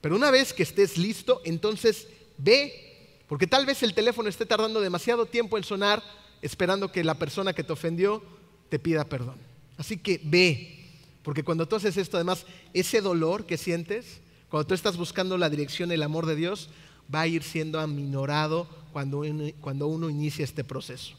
Pero 0.00 0.16
una 0.16 0.30
vez 0.30 0.52
que 0.52 0.62
estés 0.62 0.98
listo, 0.98 1.40
entonces 1.44 2.08
ve, 2.38 3.18
porque 3.28 3.46
tal 3.46 3.66
vez 3.66 3.82
el 3.82 3.94
teléfono 3.94 4.28
esté 4.28 4.46
tardando 4.46 4.80
demasiado 4.80 5.26
tiempo 5.26 5.56
en 5.56 5.64
sonar 5.64 6.02
esperando 6.42 6.92
que 6.92 7.04
la 7.04 7.14
persona 7.14 7.52
que 7.52 7.64
te 7.64 7.72
ofendió 7.72 8.22
te 8.68 8.78
pida 8.78 9.04
perdón. 9.04 9.36
Así 9.76 9.96
que 9.96 10.20
ve, 10.22 10.84
porque 11.22 11.42
cuando 11.42 11.66
tú 11.66 11.76
haces 11.76 11.96
esto, 11.96 12.16
además, 12.16 12.46
ese 12.72 13.00
dolor 13.00 13.46
que 13.46 13.56
sientes, 13.56 14.20
cuando 14.48 14.66
tú 14.66 14.74
estás 14.74 14.96
buscando 14.96 15.36
la 15.38 15.50
dirección, 15.50 15.90
el 15.92 16.02
amor 16.02 16.26
de 16.26 16.36
Dios, 16.36 16.68
va 17.12 17.22
a 17.22 17.26
ir 17.26 17.42
siendo 17.42 17.80
aminorado 17.80 18.68
cuando 18.92 19.18
uno, 19.18 19.50
cuando 19.60 19.86
uno 19.86 20.08
inicia 20.08 20.44
este 20.44 20.64
proceso. 20.64 21.14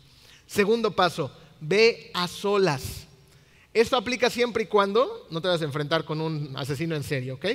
Segundo 0.45 0.95
paso, 0.95 1.31
ve 1.59 2.11
a 2.13 2.27
solas. 2.27 3.06
Esto 3.73 3.97
aplica 3.97 4.29
siempre 4.29 4.63
y 4.63 4.67
cuando 4.67 5.27
no 5.29 5.41
te 5.41 5.47
vas 5.47 5.61
a 5.61 5.65
enfrentar 5.65 6.05
con 6.05 6.21
un 6.21 6.55
asesino 6.57 6.95
en 6.95 7.03
serio, 7.03 7.35
¿ok? 7.35 7.45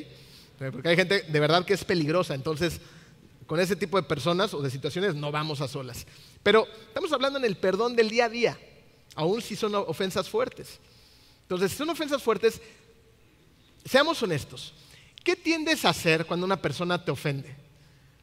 Porque 0.70 0.88
hay 0.88 0.96
gente 0.96 1.22
de 1.22 1.40
verdad 1.40 1.64
que 1.64 1.74
es 1.74 1.84
peligrosa, 1.84 2.34
entonces 2.34 2.80
con 3.46 3.58
ese 3.60 3.76
tipo 3.76 3.96
de 3.96 4.04
personas 4.04 4.54
o 4.54 4.62
de 4.62 4.70
situaciones 4.70 5.14
no 5.14 5.32
vamos 5.32 5.60
a 5.60 5.68
solas. 5.68 6.06
Pero 6.42 6.66
estamos 6.86 7.12
hablando 7.12 7.38
en 7.38 7.44
el 7.44 7.56
perdón 7.56 7.96
del 7.96 8.08
día 8.08 8.26
a 8.26 8.28
día, 8.28 8.58
aun 9.14 9.42
si 9.42 9.56
son 9.56 9.74
ofensas 9.74 10.28
fuertes. 10.28 10.78
Entonces, 11.42 11.72
si 11.72 11.78
son 11.78 11.90
ofensas 11.90 12.22
fuertes, 12.22 12.60
seamos 13.84 14.22
honestos. 14.22 14.72
¿Qué 15.22 15.36
tiendes 15.36 15.84
a 15.84 15.90
hacer 15.90 16.24
cuando 16.24 16.46
una 16.46 16.60
persona 16.60 17.04
te 17.04 17.10
ofende? 17.10 17.54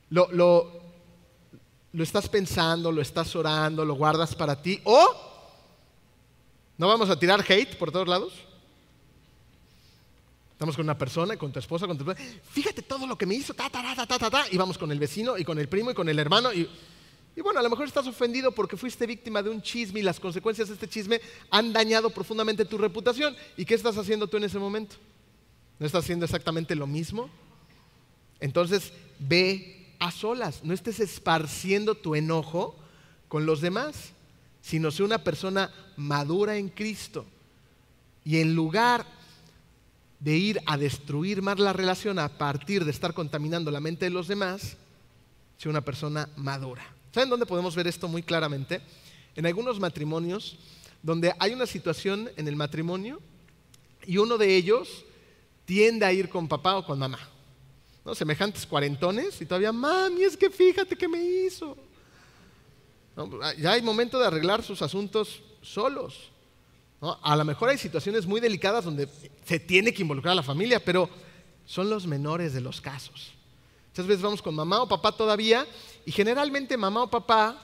¿Lo, 0.09 0.31
lo, 0.31 0.81
lo 1.93 2.03
estás 2.03 2.27
pensando, 2.27 2.91
lo 2.91 3.01
estás 3.01 3.35
orando, 3.35 3.85
lo 3.85 3.93
guardas 3.93 4.33
para 4.33 4.61
ti? 4.61 4.81
¿O 4.83 5.28
¿No 6.79 6.87
vamos 6.87 7.09
a 7.09 7.19
tirar 7.19 7.43
hate 7.45 7.75
por 7.75 7.91
todos 7.91 8.07
lados? 8.07 8.33
Estamos 10.53 10.77
con 10.77 10.85
una 10.85 10.97
persona, 10.97 11.35
con 11.35 11.51
tu 11.51 11.59
esposa, 11.59 11.85
con 11.85 11.97
tu 11.97 12.09
esposa. 12.09 12.29
Fíjate 12.51 12.81
todo 12.81 13.05
lo 13.05 13.17
que 13.17 13.25
me 13.25 13.35
hizo, 13.35 13.53
ta, 13.53 13.69
ta, 13.69 13.83
ta, 13.93 14.07
ta, 14.07 14.17
ta, 14.17 14.29
ta. 14.29 14.45
Y 14.49 14.55
vamos 14.55 14.77
con 14.77 14.89
el 14.89 14.97
vecino, 14.97 15.37
y 15.37 15.43
con 15.43 15.59
el 15.59 15.67
primo, 15.67 15.91
y 15.91 15.93
con 15.93 16.07
el 16.07 16.17
hermano. 16.17 16.53
Y, 16.53 16.69
y 17.35 17.41
bueno, 17.41 17.59
a 17.59 17.63
lo 17.63 17.69
mejor 17.69 17.85
estás 17.85 18.07
ofendido 18.07 18.53
porque 18.53 18.77
fuiste 18.77 19.05
víctima 19.05 19.43
de 19.43 19.49
un 19.49 19.61
chisme 19.61 19.99
y 19.99 20.03
las 20.03 20.21
consecuencias 20.21 20.69
de 20.69 20.75
este 20.75 20.87
chisme 20.87 21.19
han 21.49 21.73
dañado 21.73 22.11
profundamente 22.11 22.63
tu 22.63 22.77
reputación. 22.77 23.35
¿Y 23.57 23.65
qué 23.65 23.75
estás 23.75 23.97
haciendo 23.97 24.27
tú 24.27 24.37
en 24.37 24.45
ese 24.45 24.57
momento? 24.57 24.95
¿No 25.79 25.85
estás 25.85 26.05
haciendo 26.05 26.23
exactamente 26.23 26.75
lo 26.75 26.87
mismo? 26.87 27.29
Entonces, 28.39 28.93
ve 29.19 29.95
a 29.99 30.11
solas. 30.11 30.63
No 30.63 30.73
estés 30.73 31.01
esparciendo 31.01 31.95
tu 31.95 32.15
enojo 32.15 32.73
con 33.27 33.45
los 33.45 33.59
demás 33.59 34.13
sino 34.69 34.91
sea 34.91 35.03
una 35.03 35.23
persona 35.23 35.71
madura 35.97 36.55
en 36.55 36.69
Cristo. 36.69 37.25
Y 38.23 38.37
en 38.37 38.53
lugar 38.53 39.03
de 40.19 40.37
ir 40.37 40.61
a 40.67 40.77
destruir 40.77 41.41
más 41.41 41.57
la 41.57 41.73
relación 41.73 42.19
a 42.19 42.29
partir 42.29 42.85
de 42.85 42.91
estar 42.91 43.15
contaminando 43.15 43.71
la 43.71 43.79
mente 43.79 44.05
de 44.05 44.11
los 44.11 44.27
demás, 44.27 44.77
sea 45.57 45.71
una 45.71 45.81
persona 45.81 46.29
madura. 46.35 46.85
¿Saben 47.11 47.31
dónde 47.31 47.47
podemos 47.47 47.75
ver 47.75 47.87
esto 47.87 48.07
muy 48.07 48.21
claramente? 48.21 48.79
En 49.35 49.47
algunos 49.47 49.79
matrimonios 49.79 50.59
donde 51.01 51.33
hay 51.39 51.53
una 51.53 51.65
situación 51.65 52.29
en 52.37 52.47
el 52.47 52.55
matrimonio 52.55 53.19
y 54.05 54.19
uno 54.19 54.37
de 54.37 54.55
ellos 54.55 55.03
tiende 55.65 56.05
a 56.05 56.13
ir 56.13 56.29
con 56.29 56.47
papá 56.47 56.77
o 56.77 56.85
con 56.85 56.99
mamá. 56.99 57.27
¿no? 58.05 58.13
Semejantes 58.13 58.67
cuarentones 58.67 59.41
y 59.41 59.47
todavía, 59.47 59.71
mami, 59.71 60.25
es 60.25 60.37
que 60.37 60.51
fíjate 60.51 60.95
qué 60.95 61.07
me 61.07 61.23
hizo. 61.23 61.75
Ya 63.57 63.71
hay 63.73 63.81
momento 63.81 64.19
de 64.19 64.27
arreglar 64.27 64.63
sus 64.63 64.81
asuntos 64.81 65.41
solos. 65.61 66.29
A 67.01 67.35
lo 67.35 67.45
mejor 67.45 67.69
hay 67.69 67.77
situaciones 67.77 68.25
muy 68.25 68.41
delicadas 68.41 68.85
donde 68.85 69.07
se 69.45 69.59
tiene 69.59 69.93
que 69.93 70.01
involucrar 70.01 70.33
a 70.33 70.35
la 70.35 70.43
familia, 70.43 70.83
pero 70.83 71.09
son 71.65 71.89
los 71.89 72.05
menores 72.05 72.53
de 72.53 72.61
los 72.61 72.81
casos. 72.81 73.31
Muchas 73.89 74.07
veces 74.07 74.21
vamos 74.21 74.41
con 74.41 74.55
mamá 74.55 74.81
o 74.81 74.87
papá 74.87 75.11
todavía 75.11 75.65
y 76.05 76.11
generalmente 76.11 76.77
mamá 76.77 77.03
o 77.03 77.09
papá, 77.09 77.57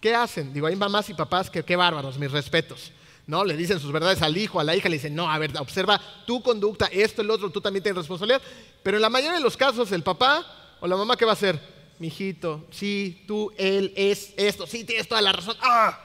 ¿qué 0.00 0.14
hacen? 0.14 0.52
Digo, 0.52 0.66
hay 0.66 0.76
mamás 0.76 1.08
y 1.10 1.14
papás 1.14 1.50
que 1.50 1.64
qué 1.64 1.76
bárbaros, 1.76 2.18
mis 2.18 2.30
respetos. 2.30 2.92
¿no? 3.26 3.44
Le 3.44 3.56
dicen 3.56 3.78
sus 3.78 3.92
verdades 3.92 4.20
al 4.22 4.36
hijo, 4.36 4.58
a 4.58 4.64
la 4.64 4.74
hija, 4.74 4.88
le 4.88 4.96
dicen, 4.96 5.14
no, 5.14 5.30
a 5.30 5.38
ver, 5.38 5.56
observa 5.58 6.00
tu 6.26 6.42
conducta, 6.42 6.86
esto, 6.86 7.22
el 7.22 7.30
otro, 7.30 7.50
tú 7.50 7.60
también 7.60 7.82
tienes 7.82 7.98
responsabilidad. 7.98 8.42
Pero 8.82 8.98
en 8.98 9.02
la 9.02 9.10
mayoría 9.10 9.36
de 9.36 9.42
los 9.42 9.56
casos, 9.56 9.92
el 9.92 10.02
papá 10.02 10.76
o 10.80 10.86
la 10.86 10.96
mamá, 10.96 11.16
¿qué 11.16 11.24
va 11.24 11.32
a 11.32 11.34
hacer? 11.34 11.71
Mijito, 12.02 12.66
sí, 12.72 13.22
tú, 13.28 13.52
él, 13.56 13.92
es 13.94 14.34
esto, 14.36 14.66
sí, 14.66 14.82
tienes 14.82 15.06
toda 15.06 15.22
la 15.22 15.30
razón. 15.30 15.56
¡Ah! 15.62 16.00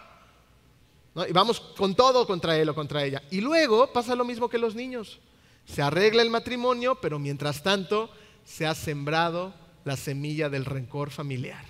Y 1.28 1.32
vamos 1.32 1.60
con 1.60 1.96
todo 1.96 2.28
contra 2.28 2.56
él 2.56 2.70
o 2.70 2.76
contra 2.76 3.04
ella. 3.04 3.24
Y 3.32 3.42
luego 3.42 3.92
pasa 3.92 4.16
lo 4.16 4.24
mismo 4.24 4.48
que 4.48 4.60
los 4.60 4.76
niños. 4.76 5.18
Se 5.66 5.82
arregla 5.82 6.22
el 6.22 6.30
matrimonio, 6.30 7.00
pero 7.02 7.18
mientras 7.18 7.64
tanto 7.64 8.12
se 8.46 8.68
ha 8.68 8.76
sembrado 8.76 9.56
la 9.86 9.98
semilla 9.98 10.50
del 10.50 10.66
rencor 10.66 11.10
familiar. 11.10 11.66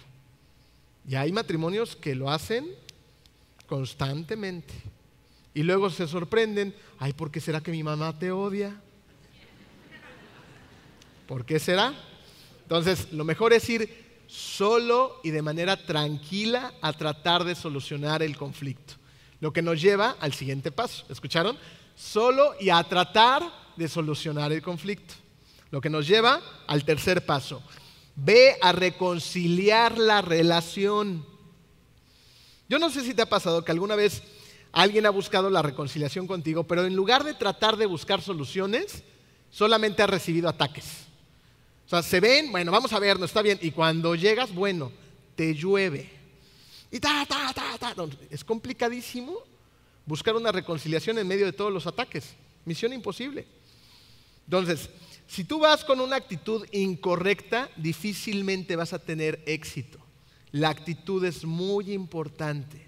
Y 1.07 1.15
hay 1.15 1.31
matrimonios 1.31 1.95
que 1.95 2.13
lo 2.13 2.29
hacen 2.29 2.67
constantemente. 3.65 4.73
Y 5.53 5.63
luego 5.63 5.89
se 5.89 6.05
sorprenden, 6.05 6.75
ay, 6.99 7.13
¿por 7.13 7.31
qué 7.31 7.39
será 7.39 7.61
que 7.61 7.71
mi 7.71 7.81
mamá 7.81 8.19
te 8.19 8.29
odia? 8.29 8.75
¿Por 11.27 11.45
qué 11.45 11.59
será? 11.59 11.93
Entonces, 12.63 13.13
lo 13.13 13.23
mejor 13.23 13.53
es 13.53 13.69
ir 13.69 14.06
solo 14.37 15.19
y 15.23 15.31
de 15.31 15.41
manera 15.41 15.83
tranquila 15.83 16.71
a 16.81 16.93
tratar 16.93 17.43
de 17.43 17.55
solucionar 17.55 18.21
el 18.21 18.37
conflicto. 18.37 18.93
Lo 19.39 19.51
que 19.51 19.63
nos 19.63 19.81
lleva 19.81 20.15
al 20.19 20.31
siguiente 20.33 20.71
paso. 20.71 21.05
¿Escucharon? 21.09 21.57
Solo 21.95 22.53
y 22.59 22.69
a 22.69 22.83
tratar 22.83 23.41
de 23.75 23.87
solucionar 23.87 24.51
el 24.51 24.61
conflicto. 24.61 25.15
Lo 25.71 25.81
que 25.81 25.89
nos 25.89 26.07
lleva 26.07 26.39
al 26.67 26.85
tercer 26.85 27.25
paso. 27.25 27.63
Ve 28.15 28.57
a 28.61 28.71
reconciliar 28.71 29.97
la 29.97 30.21
relación. 30.21 31.25
Yo 32.69 32.77
no 32.77 32.91
sé 32.91 33.01
si 33.01 33.15
te 33.15 33.23
ha 33.23 33.29
pasado 33.29 33.65
que 33.65 33.71
alguna 33.71 33.95
vez 33.95 34.21
alguien 34.71 35.07
ha 35.07 35.11
buscado 35.11 35.49
la 35.49 35.63
reconciliación 35.63 36.27
contigo, 36.27 36.65
pero 36.65 36.85
en 36.85 36.95
lugar 36.95 37.23
de 37.23 37.33
tratar 37.33 37.75
de 37.75 37.87
buscar 37.87 38.21
soluciones, 38.21 39.03
solamente 39.49 40.03
ha 40.03 40.07
recibido 40.07 40.47
ataques. 40.47 41.06
O 41.87 41.89
sea, 41.89 42.03
se 42.03 42.19
ven, 42.19 42.51
bueno, 42.51 42.69
vamos 42.69 42.91
a 42.91 42.99
ver, 42.99 43.17
no 43.17 43.23
está 43.23 43.41
bien. 43.41 43.57
Y 43.61 43.71
cuando 43.71 44.13
llegas, 44.13 44.53
bueno, 44.53 44.91
te 45.37 45.55
llueve. 45.55 46.09
Y 46.91 46.99
ta, 46.99 47.25
ta, 47.25 47.53
ta, 47.53 47.77
ta. 47.77 48.05
es 48.29 48.43
complicadísimo 48.43 49.37
buscar 50.05 50.35
una 50.35 50.51
reconciliación 50.51 51.17
en 51.17 51.25
medio 51.25 51.45
de 51.45 51.53
todos 51.53 51.71
los 51.71 51.87
ataques. 51.87 52.35
Misión 52.65 52.91
imposible. 52.91 53.47
Entonces, 54.45 54.89
si 55.27 55.45
tú 55.45 55.59
vas 55.59 55.85
con 55.85 56.01
una 56.01 56.17
actitud 56.17 56.67
incorrecta, 56.73 57.69
difícilmente 57.77 58.75
vas 58.75 58.91
a 58.91 58.99
tener 58.99 59.41
éxito. 59.45 59.97
La 60.51 60.67
actitud 60.67 61.23
es 61.23 61.45
muy 61.45 61.93
importante. 61.93 62.85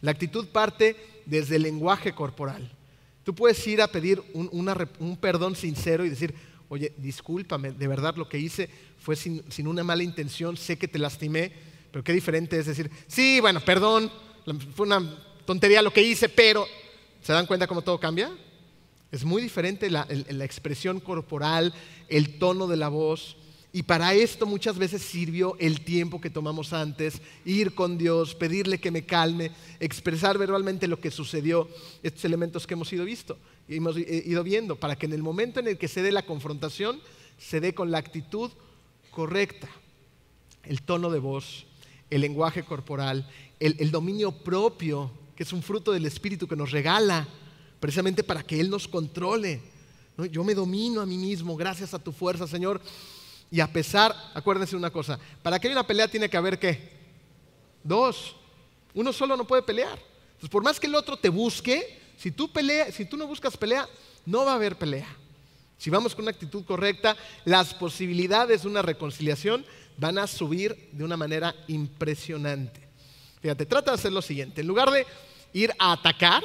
La 0.00 0.10
actitud 0.10 0.48
parte 0.48 0.96
desde 1.24 1.56
el 1.56 1.62
lenguaje 1.62 2.14
corporal. 2.16 2.72
Tú 3.22 3.32
puedes 3.32 3.64
ir 3.68 3.80
a 3.80 3.86
pedir 3.86 4.20
un, 4.32 4.50
un 4.98 5.16
perdón 5.16 5.54
sincero 5.54 6.04
y 6.04 6.10
decir, 6.10 6.34
oye, 6.74 6.92
discúlpame, 6.96 7.70
de 7.70 7.86
verdad 7.86 8.16
lo 8.16 8.28
que 8.28 8.36
hice 8.36 8.68
fue 8.98 9.14
sin, 9.14 9.44
una 9.66 9.84
mala 9.84 10.02
intención, 10.02 10.56
sé 10.56 10.76
que 10.76 10.88
te 10.88 10.98
lastimé, 10.98 11.52
pero 11.92 12.02
qué 12.02 12.12
diferente 12.12 12.58
es 12.58 12.66
decir, 12.66 12.90
sí, 13.06 13.38
bueno, 13.40 13.60
perdón, 13.60 14.10
fue 14.74 14.86
una 14.86 15.00
tontería 15.46 15.82
lo 15.82 15.92
que 15.92 16.02
hice, 16.02 16.28
pero 16.28 16.66
¿se 17.22 17.32
dan 17.32 17.46
cuenta 17.46 17.68
cómo 17.68 17.82
todo 17.82 18.00
cambia? 18.00 18.36
Es 19.12 19.24
muy 19.24 19.40
diferente 19.40 19.88
la, 19.88 20.04
la 20.30 20.44
expresión 20.44 20.98
corporal, 20.98 21.72
el 22.08 22.40
tono 22.40 22.66
de 22.66 22.76
la 22.76 22.88
voz. 22.88 23.36
Y 23.74 23.82
para 23.82 24.14
esto 24.14 24.46
muchas 24.46 24.78
veces 24.78 25.02
sirvió 25.02 25.56
el 25.58 25.82
tiempo 25.82 26.18
que 26.18 26.30
tomamos 26.30 26.72
antes, 26.72 27.20
ir 27.44 27.74
con 27.74 27.98
Dios, 27.98 28.34
pedirle 28.34 28.78
que 28.78 28.90
me 28.90 29.04
calme, 29.04 29.50
expresar 29.80 30.38
verbalmente 30.38 30.88
lo 30.88 30.98
que 30.98 31.10
sucedió, 31.10 31.68
estos 32.02 32.24
elementos 32.24 32.66
que 32.66 32.72
hemos 32.72 32.90
ido 32.92 33.04
visto 33.04 33.36
hemos 33.68 33.96
ido 33.96 34.44
viendo, 34.44 34.76
para 34.76 34.96
que 34.96 35.06
en 35.06 35.12
el 35.12 35.22
momento 35.22 35.60
en 35.60 35.68
el 35.68 35.78
que 35.78 35.88
se 35.88 36.02
dé 36.02 36.12
la 36.12 36.26
confrontación, 36.26 37.00
se 37.38 37.60
dé 37.60 37.74
con 37.74 37.90
la 37.90 37.98
actitud 37.98 38.50
correcta, 39.10 39.68
el 40.64 40.82
tono 40.82 41.10
de 41.10 41.18
voz, 41.18 41.66
el 42.10 42.20
lenguaje 42.20 42.62
corporal, 42.62 43.28
el, 43.58 43.90
dominio 43.90 44.32
propio, 44.32 45.10
que 45.36 45.44
es 45.44 45.52
un 45.52 45.62
fruto 45.62 45.92
del 45.92 46.06
Espíritu 46.06 46.46
que 46.46 46.56
nos 46.56 46.70
regala, 46.70 47.26
precisamente 47.80 48.22
para 48.22 48.42
que 48.42 48.60
Él 48.60 48.68
nos 48.68 48.86
controle. 48.86 49.60
Yo 50.30 50.44
me 50.44 50.54
domino 50.54 51.00
a 51.00 51.06
mí 51.06 51.16
mismo 51.16 51.56
gracias 51.56 51.94
a 51.94 51.98
tu 51.98 52.12
fuerza, 52.12 52.46
Señor. 52.46 52.80
Y 53.50 53.60
a 53.60 53.72
pesar, 53.72 54.14
acuérdense 54.34 54.76
una 54.76 54.90
cosa, 54.90 55.18
para 55.42 55.58
que 55.58 55.68
haya 55.68 55.76
una 55.76 55.86
pelea 55.86 56.08
tiene 56.08 56.28
que 56.28 56.36
haber 56.36 56.58
qué? 56.58 56.90
Dos. 57.82 58.34
Uno 58.94 59.12
solo 59.12 59.36
no 59.36 59.46
puede 59.46 59.62
pelear. 59.62 59.98
Entonces, 60.28 60.50
por 60.50 60.62
más 60.62 60.80
que 60.80 60.86
el 60.86 60.94
otro 60.94 61.16
te 61.16 61.28
busque, 61.28 62.00
si 62.16 62.30
tú, 62.30 62.50
si 62.92 63.04
tú 63.04 63.16
no 63.16 63.26
buscas 63.26 63.56
pelea, 63.56 63.88
no 64.26 64.44
va 64.44 64.52
a 64.52 64.56
haber 64.56 64.76
pelea. 64.76 65.08
Si 65.78 65.90
vamos 65.90 66.14
con 66.14 66.24
una 66.24 66.30
actitud 66.30 66.64
correcta, 66.64 67.16
las 67.44 67.74
posibilidades 67.74 68.62
de 68.62 68.68
una 68.68 68.82
reconciliación 68.82 69.64
van 69.96 70.18
a 70.18 70.26
subir 70.26 70.88
de 70.92 71.04
una 71.04 71.16
manera 71.16 71.54
impresionante. 71.68 72.80
Fíjate, 73.40 73.66
trata 73.66 73.90
de 73.90 73.96
hacer 73.96 74.12
lo 74.12 74.22
siguiente. 74.22 74.62
En 74.62 74.66
lugar 74.66 74.90
de 74.90 75.06
ir 75.52 75.72
a 75.78 75.92
atacar, 75.92 76.42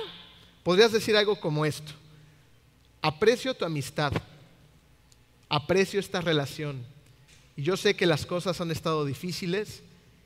podrías 0.63 0.91
decir 0.91 1.15
algo 1.15 1.39
como 1.39 1.65
esto. 1.65 1.93
Aprecio 3.01 3.53
tu 3.53 3.63
amistad. 3.63 4.11
Aprecio 5.49 5.99
esta 5.99 6.21
relación. 6.21 6.85
Y 7.57 7.63
yo 7.63 7.75
sé 7.75 7.95
que 7.95 8.05
las 8.05 8.25
cosas 8.25 8.61
han 8.61 8.71
estado 8.71 9.03
difíciles 9.03 9.81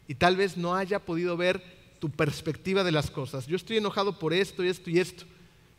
y 0.07 0.15
tal 0.15 0.35
vez 0.35 0.57
no 0.57 0.75
haya 0.75 0.99
podido 0.99 1.37
ver 1.37 1.63
tu 1.99 2.09
perspectiva 2.09 2.83
de 2.83 2.91
las 2.91 3.09
cosas. 3.09 3.47
Yo 3.47 3.55
estoy 3.55 3.77
enojado 3.77 4.19
por 4.19 4.33
esto 4.33 4.63
y 4.63 4.67
esto 4.67 4.89
y 4.89 4.99
esto. 4.99 5.23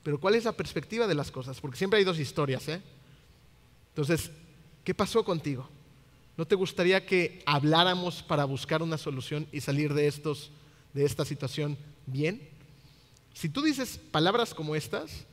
Pero 0.03 0.19
¿cuál 0.19 0.35
es 0.35 0.45
la 0.45 0.53
perspectiva 0.53 1.07
de 1.07 1.15
las 1.15 1.31
cosas? 1.31 1.61
Porque 1.61 1.77
siempre 1.77 1.99
hay 1.99 2.05
dos 2.05 2.19
historias. 2.19 2.67
¿eh? 2.69 2.81
Entonces, 3.91 4.31
¿qué 4.83 4.95
pasó 4.95 5.25
contigo? 5.25 5.69
¿No 6.37 6.47
te 6.47 6.55
gustaría 6.55 7.07
que 7.07 7.43
habláramos 7.47 8.23
para 8.23 8.45
buscar 8.45 8.83
una 8.83 8.99
solución 8.99 9.47
y 9.53 9.61
salir 9.61 9.95
de, 9.95 10.07
estos, 10.07 10.51
de 10.95 11.05
esta 11.05 11.25
situación 11.25 11.79
bien? 12.07 12.49
Si 13.35 13.49
tú 13.49 13.63
dices 13.63 14.01
palabras 14.11 14.55
como 14.55 14.75
estas, 14.75 15.27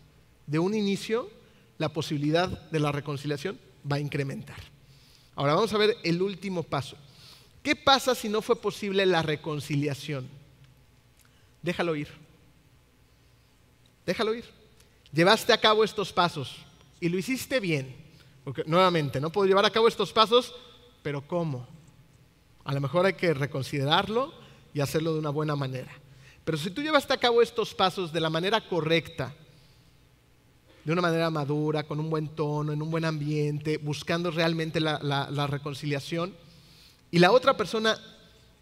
de 0.45 0.60
un 0.60 0.76
inicio, 0.76 1.30
la 1.78 1.89
posibilidad 1.89 2.69
de 2.69 2.80
la 2.80 2.91
reconciliación 2.91 3.58
va 3.89 3.98
a 3.98 4.00
incrementar. 4.00 4.58
Ahora 5.36 5.56
vamos 5.56 5.74
a 5.74 5.78
ver 5.78 5.98
el 6.04 6.22
último 6.22 6.63
paso. 6.63 6.98
¿Qué 7.63 7.76
pasa 7.76 8.15
si 8.15 8.28
no 8.28 8.41
fue 8.41 8.56
posible 8.56 9.06
la 9.06 9.22
reconciliación? 9.22 10.28
Déjalo 11.62 11.96
ir. 11.96 12.08
Déjalo 14.06 14.34
ir. 14.34 14.46
Llevaste 15.13 15.54
a 15.54 15.60
cabo 15.60 15.84
estos 15.84 16.12
pasos 16.12 16.58
y 17.00 17.10
lo 17.10 17.17
hiciste 17.17 17.60
bien. 17.60 17.96
Porque 18.44 18.63
nuevamente, 18.65 19.22
no 19.22 19.32
puedo 19.32 19.48
llevar 19.48 19.65
a 19.65 19.70
cabo 19.70 19.88
estos 19.88 20.12
pasos, 20.12 20.56
pero 21.04 21.26
¿cómo? 21.28 21.67
A 22.63 22.74
lo 22.74 22.82
mejor 22.82 23.06
hay 23.06 23.13
que 23.13 23.34
reconsiderarlo 23.34 24.34
y 24.74 24.80
hacerlo 24.80 25.13
de 25.13 25.20
una 25.20 25.30
buena 25.30 25.56
manera. 25.56 25.91
Pero 26.44 26.58
si 26.58 26.72
tú 26.72 26.82
llevaste 26.82 27.13
a 27.13 27.17
cabo 27.17 27.41
estos 27.41 27.74
pasos 27.76 28.12
de 28.12 28.20
la 28.20 28.30
manera 28.30 28.67
correcta, 28.67 29.36
de 30.84 30.91
una 30.91 31.02
manera 31.02 31.30
madura, 31.30 31.84
con 31.84 32.00
un 32.00 32.10
buen 32.10 32.30
tono, 32.30 32.74
en 32.74 32.82
un 32.82 32.89
buen 32.89 33.06
ambiente, 33.06 33.78
buscando 33.78 34.32
realmente 34.32 34.80
la, 34.80 35.48
reconciliación, 35.48 36.34
y 37.12 37.20
la 37.20 37.32
otra 37.32 37.56
persona 37.56 38.00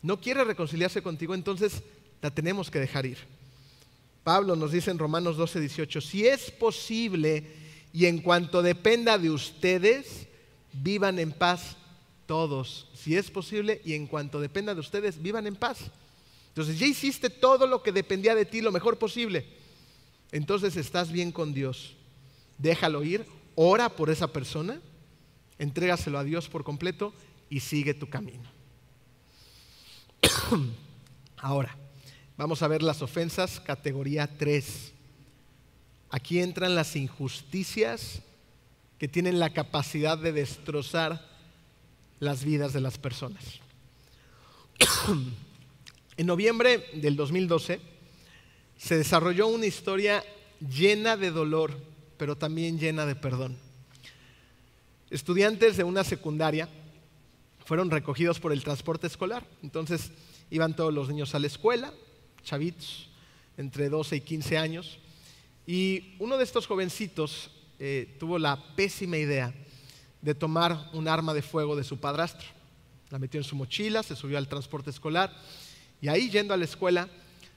no 0.01 0.19
quiere 0.19 0.43
reconciliarse 0.43 1.01
contigo, 1.01 1.33
entonces 1.33 1.81
la 2.21 2.31
tenemos 2.31 2.69
que 2.69 2.79
dejar 2.79 3.05
ir. 3.05 3.17
Pablo 4.23 4.55
nos 4.55 4.71
dice 4.71 4.91
en 4.91 4.99
Romanos 4.99 5.37
12, 5.37 5.59
18, 5.61 6.01
si 6.01 6.27
es 6.27 6.51
posible 6.51 7.45
y 7.93 8.05
en 8.05 8.19
cuanto 8.19 8.61
dependa 8.61 9.17
de 9.17 9.29
ustedes, 9.29 10.27
vivan 10.73 11.19
en 11.19 11.31
paz 11.31 11.77
todos. 12.25 12.87
Si 12.93 13.15
es 13.15 13.31
posible 13.31 13.81
y 13.85 13.93
en 13.93 14.07
cuanto 14.07 14.39
dependa 14.39 14.73
de 14.73 14.81
ustedes, 14.81 15.21
vivan 15.21 15.47
en 15.47 15.55
paz. 15.55 15.79
Entonces 16.49 16.77
ya 16.77 16.85
hiciste 16.85 17.29
todo 17.29 17.65
lo 17.65 17.81
que 17.81 17.91
dependía 17.91 18.35
de 18.35 18.45
ti 18.45 18.61
lo 18.61 18.71
mejor 18.71 18.97
posible. 18.97 19.45
Entonces 20.31 20.75
estás 20.75 21.11
bien 21.11 21.31
con 21.31 21.53
Dios. 21.53 21.95
Déjalo 22.59 23.03
ir, 23.03 23.25
ora 23.55 23.89
por 23.89 24.11
esa 24.11 24.27
persona, 24.27 24.79
entrégaselo 25.57 26.19
a 26.19 26.23
Dios 26.23 26.47
por 26.47 26.63
completo 26.63 27.13
y 27.49 27.61
sigue 27.61 27.93
tu 27.93 28.07
camino. 28.09 28.43
Ahora, 31.37 31.75
vamos 32.37 32.61
a 32.61 32.67
ver 32.67 32.83
las 32.83 33.01
ofensas, 33.01 33.59
categoría 33.59 34.37
3. 34.37 34.93
Aquí 36.11 36.39
entran 36.39 36.75
las 36.75 36.95
injusticias 36.95 38.21
que 38.97 39.07
tienen 39.07 39.39
la 39.39 39.53
capacidad 39.53 40.17
de 40.17 40.33
destrozar 40.33 41.25
las 42.19 42.43
vidas 42.43 42.73
de 42.73 42.81
las 42.81 42.97
personas. 42.97 43.43
en 46.17 46.25
noviembre 46.25 46.89
del 46.93 47.15
2012 47.15 47.79
se 48.77 48.97
desarrolló 48.97 49.47
una 49.47 49.65
historia 49.65 50.23
llena 50.59 51.15
de 51.15 51.31
dolor, 51.31 51.77
pero 52.19 52.35
también 52.35 52.77
llena 52.77 53.05
de 53.05 53.15
perdón. 53.15 53.57
Estudiantes 55.09 55.77
de 55.77 55.85
una 55.85 56.03
secundaria 56.03 56.67
fueron 57.65 57.89
recogidos 57.89 58.41
por 58.41 58.51
el 58.51 58.61
transporte 58.61 59.07
escolar. 59.07 59.47
Entonces 59.63 60.11
iban 60.51 60.75
todos 60.75 60.93
los 60.93 61.07
niños 61.07 61.33
a 61.33 61.39
la 61.39 61.47
escuela, 61.47 61.93
chavitos, 62.43 63.09
entre 63.57 63.87
12 63.87 64.17
y 64.17 64.21
15 64.21 64.57
años. 64.57 64.99
Y 65.65 66.15
uno 66.19 66.37
de 66.37 66.43
estos 66.43 66.67
jovencitos 66.67 67.51
eh, 67.79 68.17
tuvo 68.19 68.37
la 68.37 68.75
pésima 68.75 69.17
idea 69.17 69.53
de 70.21 70.35
tomar 70.35 70.89
un 70.91 71.07
arma 71.07 71.33
de 71.33 71.41
fuego 71.41 71.77
de 71.77 71.85
su 71.85 72.01
padrastro. 72.01 72.47
La 73.11 73.17
metió 73.17 73.39
en 73.39 73.45
su 73.45 73.55
mochila, 73.55 74.03
se 74.03 74.17
subió 74.17 74.37
al 74.37 74.49
transporte 74.49 74.89
escolar 74.89 75.33
y 76.01 76.09
ahí 76.09 76.29
yendo 76.29 76.53
a 76.53 76.57
la 76.57 76.65
escuela 76.65 77.07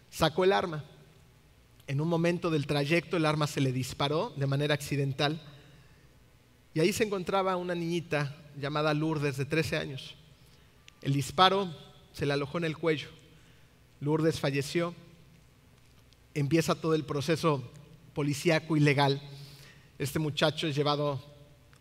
sacó 0.09 0.45
el 0.45 0.53
arma. 0.53 0.85
En 1.93 2.01
un 2.01 2.09
momento 2.09 2.49
del 2.49 2.67
trayecto 2.67 3.19
el 3.19 3.27
arma 3.27 3.47
se 3.47 3.61
le 3.61 3.71
disparó 3.71 4.33
de 4.39 4.47
manera 4.47 4.73
accidental 4.73 5.39
y 6.73 6.81
ahí 6.81 6.91
se 6.91 7.05
encontraba 7.05 7.55
una 7.57 7.75
niñita 7.75 8.35
llamada 8.59 8.95
Lourdes 8.95 9.37
de 9.37 9.45
13 9.45 9.77
años. 9.77 10.15
El 11.03 11.13
disparo 11.13 11.71
se 12.15 12.25
le 12.25 12.33
alojó 12.33 12.57
en 12.57 12.65
el 12.65 12.79
cuello. 12.79 13.09
Lourdes 14.01 14.41
falleció. 14.41 14.95
Empieza 16.33 16.75
todo 16.75 16.95
el 16.95 17.05
proceso 17.05 17.63
policíaco 18.15 18.75
y 18.75 18.81
legal. 18.81 19.21
Este 19.99 20.19
muchacho 20.19 20.67
es 20.67 20.75
llevado 20.75 21.23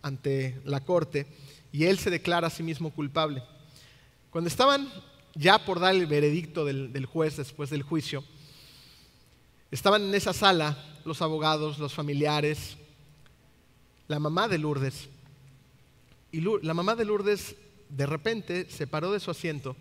ante 0.01 0.59
la 0.65 0.81
corte 0.81 1.25
y 1.71 1.85
él 1.85 1.97
se 1.97 2.09
declara 2.09 2.47
a 2.47 2.49
sí 2.49 2.63
mismo 2.63 2.89
culpable. 2.89 3.43
Cuando 4.29 4.49
estaban 4.49 4.91
ya 5.35 5.63
por 5.63 5.79
dar 5.79 5.95
el 5.95 6.05
veredicto 6.05 6.65
del, 6.65 6.91
del 6.91 7.05
juez 7.05 7.37
después 7.37 7.69
del 7.69 7.83
juicio, 7.83 8.25
estaban 9.71 10.03
en 10.03 10.13
esa 10.13 10.33
sala 10.33 10.77
los 11.05 11.21
abogados, 11.21 11.79
los 11.79 11.93
familiares, 11.93 12.77
la 14.07 14.19
mamá 14.19 14.47
de 14.47 14.57
Lourdes. 14.57 15.09
Y 16.31 16.41
la 16.41 16.73
mamá 16.73 16.95
de 16.95 17.05
Lourdes 17.05 17.55
de 17.89 18.05
repente 18.05 18.69
se 18.69 18.87
paró 18.87 19.11
de 19.11 19.19
su 19.19 19.31
asiento 19.31 19.75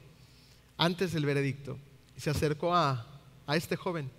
antes 0.78 1.12
del 1.12 1.26
veredicto 1.26 1.78
y 2.16 2.20
se 2.20 2.30
acercó 2.30 2.74
a, 2.74 3.06
a 3.46 3.56
este 3.56 3.76
joven 3.76 4.10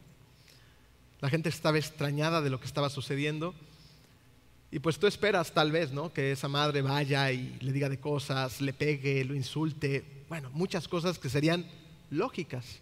la 1.22 1.30
gente 1.30 1.50
estaba 1.50 1.78
extrañada 1.78 2.42
de 2.42 2.50
lo 2.50 2.60
que 2.60 2.66
estaba 2.66 2.90
sucediendo. 2.90 3.54
Y 4.72 4.80
pues 4.80 4.98
tú 4.98 5.06
esperas 5.06 5.54
tal 5.54 5.72
vez, 5.72 5.92
¿no? 5.92 6.12
Que 6.12 6.32
esa 6.32 6.48
madre 6.48 6.82
vaya 6.82 7.32
y 7.32 7.58
le 7.62 7.72
diga 7.72 7.90
de 7.90 8.00
cosas, 8.00 8.60
le 8.60 8.74
pegue, 8.74 9.24
lo 9.24 9.36
insulte, 9.36 10.26
bueno, 10.30 10.50
muchas 10.52 10.88
cosas 10.88 11.20
que 11.20 11.30
serían 11.30 11.66
lógicas. 12.10 12.80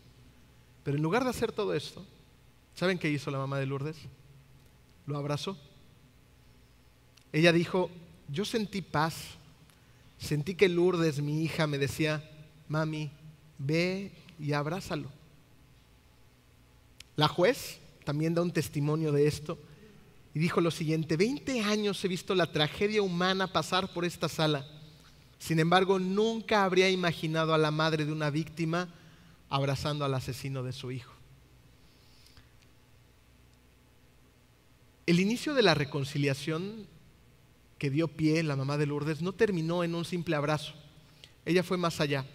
Pero 0.83 0.95
en 0.95 1.03
lugar 1.03 1.25
de 1.25 1.31
hacer 1.31 1.51
todo 1.51 1.73
esto, 1.73 2.05
¿saben 2.75 2.97
qué 2.97 3.09
hizo 3.09 3.31
la 3.31 3.37
mamá 3.37 3.57
de 3.59 3.65
Lourdes? 3.65 3.97
Lo 5.05 5.17
abrazó. 5.17 5.57
Ella 7.31 7.51
dijo, 7.51 7.89
yo 8.27 8.45
sentí 8.45 8.81
paz, 8.81 9.15
sentí 10.17 10.55
que 10.55 10.69
Lourdes, 10.69 11.21
mi 11.21 11.43
hija, 11.43 11.67
me 11.67 11.77
decía, 11.77 12.23
mami, 12.67 13.11
ve 13.57 14.11
y 14.39 14.53
abrázalo. 14.53 15.09
La 17.15 17.27
juez 17.27 17.79
también 18.05 18.33
da 18.33 18.41
un 18.41 18.51
testimonio 18.51 19.11
de 19.11 19.27
esto. 19.27 19.59
Y 20.33 20.39
dijo 20.39 20.61
lo 20.61 20.71
siguiente, 20.71 21.17
20 21.17 21.61
años 21.61 22.03
he 22.03 22.07
visto 22.07 22.33
la 22.33 22.51
tragedia 22.51 23.01
humana 23.01 23.51
pasar 23.51 23.91
por 23.93 24.05
esta 24.05 24.29
sala. 24.29 24.65
Sin 25.37 25.59
embargo, 25.59 25.99
nunca 25.99 26.63
habría 26.63 26.89
imaginado 26.89 27.53
a 27.53 27.57
la 27.57 27.71
madre 27.71 28.05
de 28.05 28.11
una 28.11 28.29
víctima 28.29 28.89
abrazando 29.49 30.05
al 30.05 30.13
asesino 30.13 30.63
de 30.63 30.73
su 30.73 30.91
hijo. 30.91 31.18
El 35.09 35.19
inicio 35.19 35.55
de 35.55 35.63
la 35.63 35.73
reconciliación 35.73 36.85
que 37.79 37.89
dio 37.89 38.09
pie 38.09 38.43
la 38.43 38.55
mamá 38.55 38.77
de 38.77 38.85
Lourdes 38.85 39.23
no 39.23 39.33
terminó 39.33 39.83
en 39.83 39.95
un 39.95 40.05
simple 40.05 40.35
abrazo. 40.35 40.75
Ella 41.45 41.63
fue 41.63 41.77
más 41.77 41.99
allá. 41.99 42.27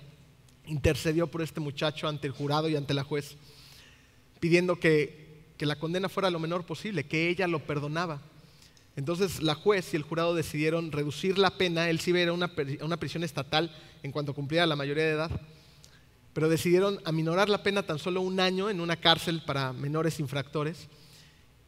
Intercedió 0.66 1.28
por 1.28 1.42
este 1.42 1.60
muchacho 1.60 2.08
ante 2.08 2.26
el 2.26 2.32
jurado 2.32 2.68
y 2.68 2.74
ante 2.74 2.92
la 2.92 3.04
juez, 3.04 3.36
pidiendo 4.40 4.80
que 4.80 5.52
que 5.56 5.66
la 5.66 5.78
condena 5.78 6.08
fuera 6.08 6.30
lo 6.30 6.40
menor 6.40 6.66
posible, 6.66 7.04
que 7.04 7.28
ella 7.28 7.46
lo 7.46 7.60
perdonaba. 7.60 8.20
Entonces 8.96 9.40
la 9.40 9.54
juez 9.54 9.94
y 9.94 9.96
el 9.96 10.02
jurado 10.02 10.34
decidieron 10.34 10.90
reducir 10.90 11.38
la 11.38 11.56
pena, 11.56 11.88
él 11.88 12.00
sí 12.00 12.10
iba 12.10 12.28
a 12.28 12.32
una, 12.32 12.50
una 12.80 12.96
prisión 12.96 13.22
estatal 13.22 13.72
en 14.02 14.10
cuanto 14.10 14.34
cumpliera 14.34 14.66
la 14.66 14.74
mayoría 14.74 15.04
de 15.04 15.12
edad, 15.12 15.30
pero 16.32 16.48
decidieron 16.48 16.98
aminorar 17.04 17.48
la 17.48 17.62
pena 17.62 17.84
tan 17.84 18.00
solo 18.00 18.20
un 18.20 18.40
año 18.40 18.68
en 18.68 18.80
una 18.80 18.96
cárcel 18.96 19.42
para 19.46 19.72
menores 19.72 20.18
infractores 20.18 20.88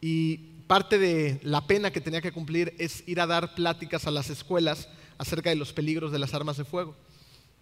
y 0.01 0.56
parte 0.67 0.99
de 0.99 1.41
la 1.43 1.67
pena 1.67 1.91
que 1.91 2.01
tenía 2.01 2.21
que 2.21 2.33
cumplir 2.33 2.75
es 2.79 3.07
ir 3.07 3.21
a 3.21 3.27
dar 3.27 3.55
pláticas 3.55 4.07
a 4.07 4.11
las 4.11 4.31
escuelas 4.31 4.89
acerca 5.19 5.51
de 5.51 5.57
los 5.57 5.73
peligros 5.73 6.13
de 6.13 6.19
las 6.19 6.35
armas 6.35 6.57
de 6.57 6.65
fuego. 6.65 6.95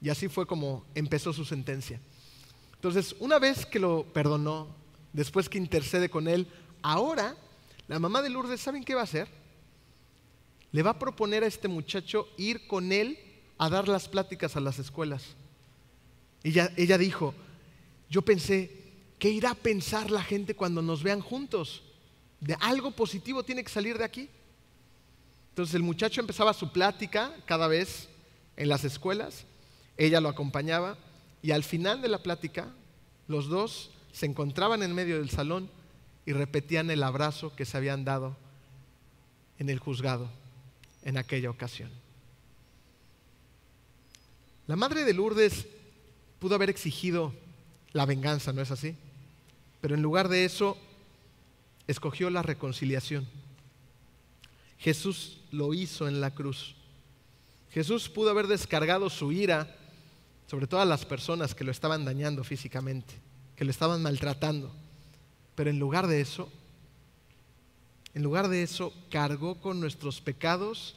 Y 0.00 0.09
así 0.09 0.28
fue 0.28 0.46
como 0.46 0.84
empezó 0.94 1.32
su 1.32 1.44
sentencia. 1.44 2.00
Entonces, 2.74 3.14
una 3.18 3.38
vez 3.38 3.66
que 3.66 3.78
lo 3.78 4.05
perdonó, 4.12 4.68
después 5.12 5.48
que 5.48 5.59
intercede 5.59 6.09
con 6.09 6.28
él, 6.28 6.46
ahora 6.82 7.36
la 7.88 7.98
mamá 7.98 8.22
de 8.22 8.30
Lourdes, 8.30 8.61
¿saben 8.61 8.84
qué 8.84 8.94
va 8.94 9.02
a 9.02 9.05
hacer? 9.05 9.28
Le 10.72 10.82
va 10.82 10.90
a 10.90 10.98
proponer 10.98 11.44
a 11.44 11.46
este 11.46 11.68
muchacho 11.68 12.28
ir 12.36 12.66
con 12.66 12.92
él 12.92 13.18
a 13.59 13.68
dar 13.68 13.88
las 13.88 14.09
pláticas 14.09 14.57
a 14.57 14.61
las 14.61 14.78
escuelas. 14.78 15.36
Ella, 16.42 16.72
ella 16.76 16.98
dijo, 16.98 17.34
yo 18.11 18.22
pensé, 18.22 18.70
¿qué 19.18 19.30
irá 19.30 19.50
a 19.50 19.55
pensar 19.55 20.11
la 20.11 20.22
gente 20.22 20.55
cuando 20.55 20.82
nos 20.82 21.02
vean 21.02 21.20
juntos? 21.20 21.82
De 22.45 22.55
algo 22.61 22.90
positivo 22.90 23.42
tiene 23.42 23.64
que 23.64 23.70
salir 23.70 23.97
de 23.97 24.05
aquí. 24.05 24.28
Entonces 25.49 25.74
el 25.74 25.82
muchacho 25.82 26.20
empezaba 26.20 26.53
su 26.53 26.70
plática 26.72 27.34
cada 27.47 27.68
vez 27.68 28.09
en 28.59 28.68
las 28.68 28.84
escuelas, 28.84 29.47
ella 29.97 30.20
lo 30.20 30.28
acompañaba 30.28 30.99
y 31.42 31.53
al 31.53 31.64
final 31.64 32.03
de 32.03 32.09
la 32.09 32.22
plática 32.22 32.68
los 33.28 33.49
dos 33.49 33.90
se 34.12 34.26
encontraban 34.26 34.82
en 34.82 34.95
medio 34.95 35.18
del 35.18 35.30
salón 35.30 35.70
y 36.26 36.32
repetían 36.32 36.90
el 36.90 37.03
abrazo 37.03 37.57
que 37.57 37.64
se 37.64 37.78
habían 37.78 38.05
dado 38.05 38.36
en 39.59 39.70
el 39.70 39.78
juzgado 39.78 40.28
en 41.03 41.16
aquella 41.16 41.49
ocasión. 41.49 41.90
La 44.66 44.76
madre 44.76 45.05
de 45.05 45.14
Lourdes 45.14 45.66
pudo 46.40 46.57
haber 46.57 46.68
exigido 46.68 47.32
la 47.92 48.05
venganza, 48.05 48.53
¿no 48.53 48.61
es 48.61 48.70
así? 48.70 48.97
Pero 49.80 49.95
en 49.95 50.03
lugar 50.03 50.28
de 50.28 50.45
eso, 50.45 50.76
escogió 51.87 52.30
la 52.30 52.43
reconciliación. 52.43 53.26
Jesús 54.78 55.41
lo 55.51 55.74
hizo 55.74 56.09
en 56.09 56.20
la 56.20 56.35
cruz. 56.35 56.74
Jesús 57.70 58.09
pudo 58.09 58.30
haber 58.30 58.47
descargado 58.47 59.11
su 59.11 59.32
ira 59.32 59.76
sobre 60.47 60.66
todas 60.66 60.87
las 60.87 61.05
personas 61.05 61.55
que 61.55 61.64
lo 61.64 61.70
estaban 61.70 62.05
dañando 62.05 62.45
físicamente, 62.45 63.14
que 63.57 63.64
lo 63.64 63.70
estaban 63.70 64.03
maltratando. 64.03 64.72
Pero 65.55 65.70
en 65.70 65.78
lugar 65.78 66.07
de 66.07 66.20
eso, 66.20 66.51
en 68.14 68.22
lugar 68.22 68.49
de 68.49 68.62
eso, 68.62 68.93
cargó 69.11 69.57
con 69.57 69.80
nuestros 69.80 70.20
pecados, 70.20 70.97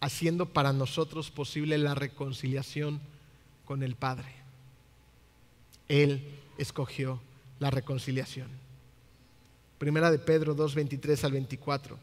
haciendo 0.00 0.46
para 0.46 0.72
nosotros 0.72 1.30
posible 1.30 1.78
la 1.78 1.94
reconciliación 1.94 3.00
con 3.64 3.82
el 3.82 3.94
Padre. 3.94 4.34
Él 5.88 6.22
escogió 6.58 7.20
la 7.58 7.70
reconciliación. 7.70 8.48
Primera 9.80 10.10
de 10.10 10.18
Pedro 10.18 10.54
2, 10.54 10.74
23 10.74 11.24
al 11.24 11.32
24 11.32 11.98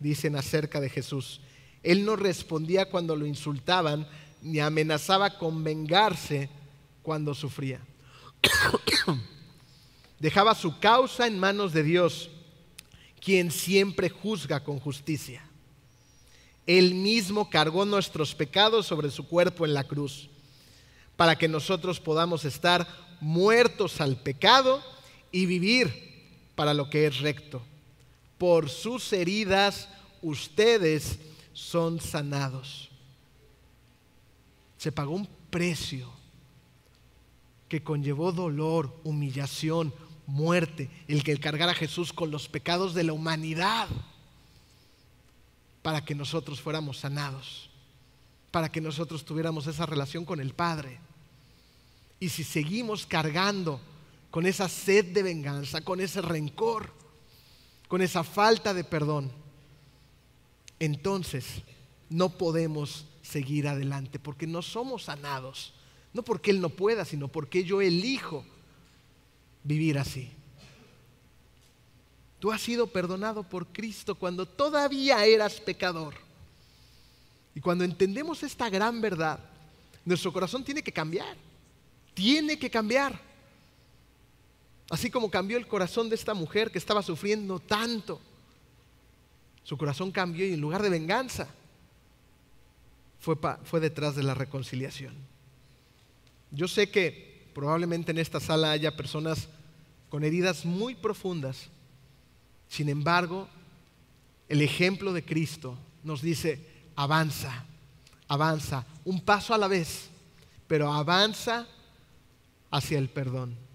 dicen 0.00 0.34
acerca 0.34 0.80
de 0.80 0.88
Jesús. 0.88 1.42
Él 1.82 2.06
no 2.06 2.16
respondía 2.16 2.88
cuando 2.88 3.14
lo 3.16 3.26
insultaban, 3.26 4.08
ni 4.40 4.60
amenazaba 4.60 5.36
con 5.36 5.62
vengarse 5.62 6.48
cuando 7.02 7.34
sufría. 7.34 7.82
Dejaba 10.18 10.54
su 10.54 10.78
causa 10.78 11.26
en 11.26 11.38
manos 11.38 11.74
de 11.74 11.82
Dios, 11.82 12.30
quien 13.20 13.50
siempre 13.50 14.08
juzga 14.08 14.64
con 14.64 14.80
justicia. 14.80 15.44
Él 16.66 16.94
mismo 16.94 17.50
cargó 17.50 17.84
nuestros 17.84 18.34
pecados 18.34 18.86
sobre 18.86 19.10
su 19.10 19.28
cuerpo 19.28 19.66
en 19.66 19.74
la 19.74 19.84
cruz, 19.84 20.30
para 21.14 21.36
que 21.36 21.46
nosotros 21.46 22.00
podamos 22.00 22.46
estar 22.46 22.88
muertos 23.20 24.00
al 24.00 24.16
pecado 24.16 24.82
y 25.30 25.44
vivir 25.44 26.07
para 26.58 26.74
lo 26.74 26.90
que 26.90 27.06
es 27.06 27.20
recto. 27.20 27.62
Por 28.36 28.68
sus 28.68 29.12
heridas 29.12 29.88
ustedes 30.22 31.20
son 31.52 32.00
sanados. 32.00 32.88
Se 34.76 34.90
pagó 34.90 35.12
un 35.12 35.28
precio 35.50 36.10
que 37.68 37.84
conllevó 37.84 38.32
dolor, 38.32 38.92
humillación, 39.04 39.94
muerte, 40.26 40.90
el 41.06 41.22
que 41.22 41.38
cargara 41.38 41.70
a 41.70 41.76
Jesús 41.76 42.12
con 42.12 42.32
los 42.32 42.48
pecados 42.48 42.92
de 42.92 43.04
la 43.04 43.12
humanidad 43.12 43.86
para 45.80 46.04
que 46.04 46.16
nosotros 46.16 46.60
fuéramos 46.60 46.98
sanados, 46.98 47.70
para 48.50 48.68
que 48.68 48.80
nosotros 48.80 49.24
tuviéramos 49.24 49.68
esa 49.68 49.86
relación 49.86 50.24
con 50.24 50.40
el 50.40 50.54
Padre. 50.54 50.98
Y 52.18 52.30
si 52.30 52.42
seguimos 52.42 53.06
cargando 53.06 53.80
con 54.30 54.46
esa 54.46 54.68
sed 54.68 55.06
de 55.12 55.22
venganza, 55.22 55.80
con 55.80 56.00
ese 56.00 56.22
rencor, 56.22 56.92
con 57.88 58.02
esa 58.02 58.24
falta 58.24 58.74
de 58.74 58.84
perdón, 58.84 59.32
entonces 60.78 61.62
no 62.10 62.36
podemos 62.36 63.06
seguir 63.22 63.68
adelante 63.68 64.18
porque 64.18 64.46
no 64.46 64.62
somos 64.62 65.04
sanados. 65.04 65.74
No 66.12 66.22
porque 66.22 66.50
Él 66.50 66.60
no 66.60 66.70
pueda, 66.70 67.04
sino 67.04 67.28
porque 67.28 67.64
yo 67.64 67.80
elijo 67.80 68.44
vivir 69.62 69.98
así. 69.98 70.30
Tú 72.38 72.52
has 72.52 72.62
sido 72.62 72.86
perdonado 72.86 73.42
por 73.42 73.66
Cristo 73.66 74.14
cuando 74.14 74.46
todavía 74.46 75.24
eras 75.26 75.60
pecador. 75.60 76.14
Y 77.54 77.60
cuando 77.60 77.84
entendemos 77.84 78.42
esta 78.42 78.70
gran 78.70 79.00
verdad, 79.00 79.40
nuestro 80.04 80.32
corazón 80.32 80.64
tiene 80.64 80.82
que 80.82 80.92
cambiar. 80.92 81.36
Tiene 82.14 82.58
que 82.58 82.70
cambiar. 82.70 83.27
Así 84.90 85.10
como 85.10 85.30
cambió 85.30 85.58
el 85.58 85.66
corazón 85.66 86.08
de 86.08 86.14
esta 86.14 86.34
mujer 86.34 86.70
que 86.70 86.78
estaba 86.78 87.02
sufriendo 87.02 87.58
tanto. 87.58 88.20
Su 89.62 89.76
corazón 89.76 90.10
cambió 90.10 90.46
y 90.46 90.54
en 90.54 90.60
lugar 90.60 90.82
de 90.82 90.88
venganza 90.88 91.48
fue, 93.20 93.36
fue 93.64 93.80
detrás 93.80 94.16
de 94.16 94.22
la 94.22 94.34
reconciliación. 94.34 95.14
Yo 96.50 96.68
sé 96.68 96.90
que 96.90 97.50
probablemente 97.54 98.12
en 98.12 98.18
esta 98.18 98.40
sala 98.40 98.70
haya 98.70 98.96
personas 98.96 99.48
con 100.08 100.24
heridas 100.24 100.64
muy 100.64 100.94
profundas. 100.94 101.68
Sin 102.68 102.88
embargo, 102.88 103.48
el 104.48 104.62
ejemplo 104.62 105.12
de 105.12 105.24
Cristo 105.24 105.76
nos 106.02 106.22
dice, 106.22 106.64
avanza, 106.96 107.64
avanza, 108.26 108.86
un 109.04 109.20
paso 109.20 109.52
a 109.52 109.58
la 109.58 109.68
vez, 109.68 110.08
pero 110.66 110.92
avanza 110.92 111.66
hacia 112.70 112.98
el 112.98 113.08
perdón. 113.08 113.67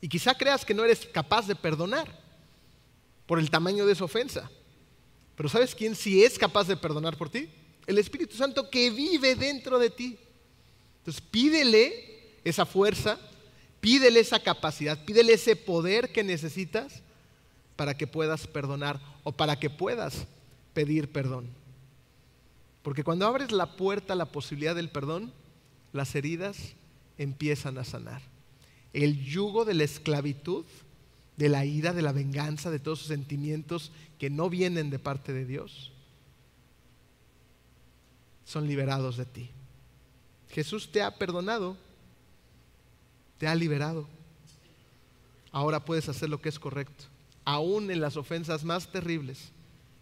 Y 0.00 0.08
quizá 0.08 0.34
creas 0.34 0.64
que 0.64 0.74
no 0.74 0.84
eres 0.84 1.06
capaz 1.06 1.46
de 1.46 1.54
perdonar 1.54 2.08
por 3.26 3.38
el 3.38 3.50
tamaño 3.50 3.86
de 3.86 3.92
esa 3.92 4.04
ofensa. 4.04 4.50
Pero 5.36 5.48
¿sabes 5.48 5.74
quién 5.74 5.94
sí 5.94 6.22
es 6.24 6.38
capaz 6.38 6.66
de 6.66 6.76
perdonar 6.76 7.16
por 7.16 7.30
ti? 7.30 7.48
El 7.86 7.98
Espíritu 7.98 8.36
Santo 8.36 8.70
que 8.70 8.90
vive 8.90 9.34
dentro 9.34 9.78
de 9.78 9.90
ti. 9.90 10.18
Entonces 10.98 11.22
pídele 11.22 12.34
esa 12.44 12.66
fuerza, 12.66 13.18
pídele 13.80 14.20
esa 14.20 14.40
capacidad, 14.40 15.02
pídele 15.04 15.34
ese 15.34 15.56
poder 15.56 16.12
que 16.12 16.22
necesitas 16.22 17.02
para 17.76 17.96
que 17.96 18.06
puedas 18.06 18.46
perdonar 18.46 19.00
o 19.24 19.32
para 19.32 19.58
que 19.58 19.70
puedas 19.70 20.26
pedir 20.74 21.10
perdón. 21.10 21.48
Porque 22.82 23.04
cuando 23.04 23.26
abres 23.26 23.52
la 23.52 23.76
puerta 23.76 24.14
a 24.14 24.16
la 24.16 24.26
posibilidad 24.26 24.74
del 24.74 24.90
perdón, 24.90 25.32
las 25.92 26.14
heridas 26.14 26.56
empiezan 27.18 27.78
a 27.78 27.84
sanar. 27.84 28.29
El 28.92 29.24
yugo 29.24 29.64
de 29.64 29.74
la 29.74 29.84
esclavitud, 29.84 30.64
de 31.36 31.48
la 31.48 31.64
ira, 31.64 31.92
de 31.92 32.02
la 32.02 32.12
venganza, 32.12 32.70
de 32.70 32.78
todos 32.78 33.00
sus 33.00 33.08
sentimientos 33.08 33.92
que 34.18 34.30
no 34.30 34.50
vienen 34.50 34.90
de 34.90 34.98
parte 34.98 35.32
de 35.32 35.46
Dios, 35.46 35.92
son 38.44 38.66
liberados 38.66 39.16
de 39.16 39.24
ti. 39.24 39.50
Jesús 40.50 40.90
te 40.90 41.02
ha 41.02 41.16
perdonado, 41.16 41.76
te 43.38 43.46
ha 43.46 43.54
liberado. 43.54 44.08
Ahora 45.52 45.84
puedes 45.84 46.08
hacer 46.08 46.28
lo 46.28 46.40
que 46.40 46.48
es 46.48 46.58
correcto, 46.58 47.04
aún 47.44 47.90
en 47.90 48.00
las 48.00 48.16
ofensas 48.16 48.64
más 48.64 48.90
terribles. 48.90 49.50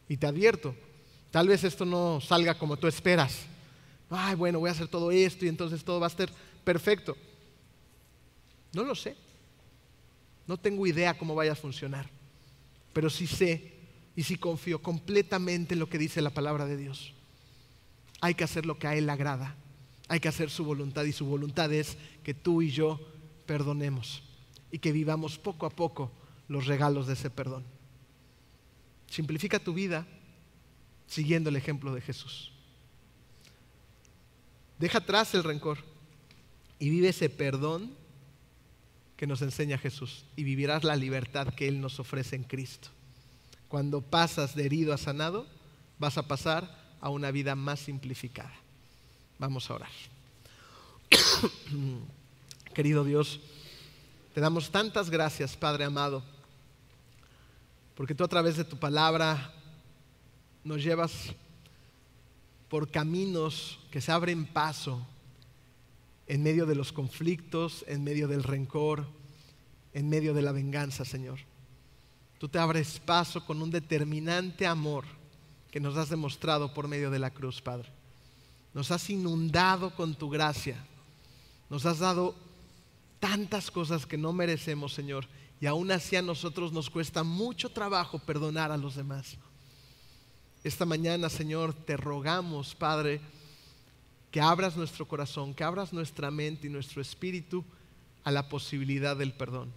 Y 0.09 0.17
te 0.17 0.27
advierto, 0.27 0.75
tal 1.31 1.49
vez 1.49 1.65
esto 1.65 1.85
no 1.85 2.21
salga 2.21 2.59
como 2.59 2.79
tú 2.79 2.87
esperas. 2.87 3.41
Ay, 4.11 4.35
bueno, 4.35 4.59
voy 4.59 4.71
a 4.71 4.73
hacer 4.73 4.89
todo 4.89 5.11
esto 5.11 5.45
y 5.45 5.49
entonces 5.49 5.85
todo 5.85 6.01
va 6.01 6.07
a 6.07 6.11
estar 6.11 6.31
perfecto. 6.65 7.17
No 8.73 8.85
lo 8.85 8.95
sé. 8.95 9.17
No 10.47 10.57
tengo 10.57 10.87
idea 10.87 11.17
cómo 11.17 11.35
vaya 11.35 11.53
a 11.53 11.57
funcionar. 11.57 12.09
Pero 12.93 13.11
sí 13.11 13.27
sé 13.27 13.75
y 14.17 14.23
sí 14.23 14.37
confío 14.37 14.83
completamente 14.83 15.75
en 15.75 15.81
lo 15.81 15.89
que 15.89 15.99
dice 15.99 16.23
la 16.23 16.31
palabra 16.31 16.67
de 16.67 16.77
Dios. 16.77 17.13
Hay 18.21 18.35
que 18.35 18.45
hacer 18.45 18.67
lo 18.67 18.79
que 18.79 18.87
a 18.87 18.97
Él 18.97 19.09
agrada. 19.11 19.55
Hay 20.09 20.21
que 20.21 20.29
hacer 20.29 20.51
su 20.51 20.65
voluntad 20.65 21.05
y 21.05 21.13
su 21.13 21.27
voluntad 21.27 21.73
es 21.73 21.97
que 22.25 22.35
tú 22.35 22.63
y 22.63 22.71
yo 22.71 22.99
perdonemos 23.47 24.23
y 24.73 24.79
que 24.79 24.93
vivamos 24.93 25.39
poco 25.39 25.67
a 25.67 25.71
poco 25.71 26.11
los 26.49 26.67
regalos 26.67 27.07
de 27.07 27.13
ese 27.13 27.31
perdón. 27.31 27.65
Simplifica 29.07 29.59
tu 29.59 29.75
vida 29.75 30.07
siguiendo 31.07 31.51
el 31.51 31.57
ejemplo 31.57 31.95
de 31.95 32.01
Jesús. 32.01 32.53
Deja 34.79 34.99
atrás 34.99 35.35
el 35.35 35.45
rencor 35.45 35.79
y 36.79 36.91
vive 36.91 37.09
ese 37.09 37.29
perdón 37.29 37.91
que 39.19 39.27
nos 39.27 39.43
enseña 39.43 39.79
Jesús 39.79 40.25
y 40.37 40.45
vivirás 40.45 40.85
la 40.85 40.95
libertad 40.95 41.53
que 41.53 41.67
Él 41.67 41.81
nos 41.81 41.99
ofrece 41.99 42.37
en 42.37 42.45
Cristo. 42.45 42.89
Cuando 43.67 44.01
pasas 44.01 44.55
de 44.55 44.65
herido 44.65 44.95
a 44.95 44.97
sanado, 44.97 45.45
vas 45.99 46.17
a 46.17 46.29
pasar 46.29 46.95
a 47.01 47.11
una 47.11 47.33
vida 47.33 47.57
más 47.57 47.81
simplificada. 47.81 48.55
Vamos 49.41 49.69
a 49.69 49.75
orar. 49.75 49.91
Querido 52.75 53.03
Dios, 53.03 53.41
te 54.35 54.41
damos 54.41 54.71
tantas 54.71 55.11
gracias, 55.11 55.57
Padre 55.57 55.85
amado, 55.85 56.23
porque 57.97 58.15
tú 58.15 58.23
a 58.23 58.29
través 58.29 58.57
de 58.57 58.65
tu 58.65 58.79
palabra 58.79 59.53
nos 60.63 60.81
llevas 60.81 61.35
por 62.69 62.89
caminos 62.89 63.81
que 63.91 64.01
se 64.01 64.13
abren 64.13 64.47
paso 64.47 65.05
en 66.29 66.43
medio 66.43 66.67
de 66.67 66.75
los 66.75 66.93
conflictos, 66.93 67.85
en 67.89 68.05
medio 68.05 68.29
del 68.29 68.45
rencor, 68.45 69.07
en 69.95 70.09
medio 70.09 70.35
de 70.35 70.43
la 70.43 70.53
venganza, 70.53 71.05
Señor. 71.05 71.41
Tú 72.39 72.49
te 72.49 72.59
abres 72.59 73.01
paso 73.01 73.45
con 73.45 73.63
un 73.63 73.71
determinante 73.71 74.67
amor 74.67 75.05
que 75.71 75.81
nos 75.81 75.97
has 75.97 76.11
demostrado 76.11 76.73
por 76.73 76.87
medio 76.87 77.11
de 77.11 77.19
la 77.19 77.31
cruz, 77.31 77.61
Padre. 77.61 77.91
Nos 78.75 78.91
has 78.91 79.09
inundado 79.11 79.95
con 79.95 80.15
tu 80.15 80.29
gracia. 80.29 80.77
Nos 81.71 81.87
has 81.87 81.99
dado 81.99 82.35
tantas 83.19 83.71
cosas 83.71 84.07
que 84.07 84.19
no 84.19 84.33
merecemos, 84.33 84.93
Señor. 84.93 85.27
Y 85.61 85.67
aún 85.67 85.91
así 85.91 86.15
a 86.15 86.23
nosotros 86.23 86.73
nos 86.73 86.91
cuesta 86.91 87.25
mucho 87.25 87.71
trabajo 87.71 88.19
perdonar 88.19 88.71
a 88.71 88.77
los 88.77 88.95
demás. 88.95 89.37
Esta 90.63 90.85
mañana, 90.85 91.29
Señor, 91.29 91.73
te 91.73 91.97
rogamos, 91.97 92.75
Padre, 92.75 93.21
que 94.31 94.41
abras 94.41 94.77
nuestro 94.77 95.07
corazón, 95.07 95.55
que 95.55 95.65
abras 95.65 95.93
nuestra 95.93 96.31
mente 96.31 96.67
y 96.67 96.71
nuestro 96.71 97.01
espíritu 97.01 97.65
a 98.25 98.31
la 98.31 98.49
posibilidad 98.49 99.17
del 99.17 99.33
perdón. 99.33 99.73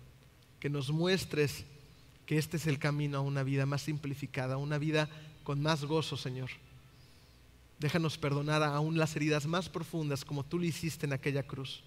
Que 0.60 0.70
nos 0.70 0.91
muestres 0.91 1.66
que 2.26 2.38
este 2.38 2.58
es 2.58 2.68
el 2.68 2.80
camino 2.80 3.18
a 3.18 3.22
una 3.22 3.43
vida 3.43 3.66
más 3.66 3.82
simplificada, 3.84 4.56
a 4.56 4.58
una 4.58 4.78
vida 4.78 5.10
con 5.43 5.62
más 5.62 5.86
gozo, 5.86 6.18
Señor. 6.18 6.49
Déjanos 7.80 8.18
perdonar 8.18 8.62
aún 8.62 8.97
las 8.97 9.16
heridas 9.16 9.47
más 9.47 9.70
profundas 9.70 10.24
como 10.24 10.43
tú 10.43 10.60
lo 10.60 10.66
hiciste 10.66 11.06
en 11.06 11.14
aquella 11.14 11.43
cruz. 11.43 11.82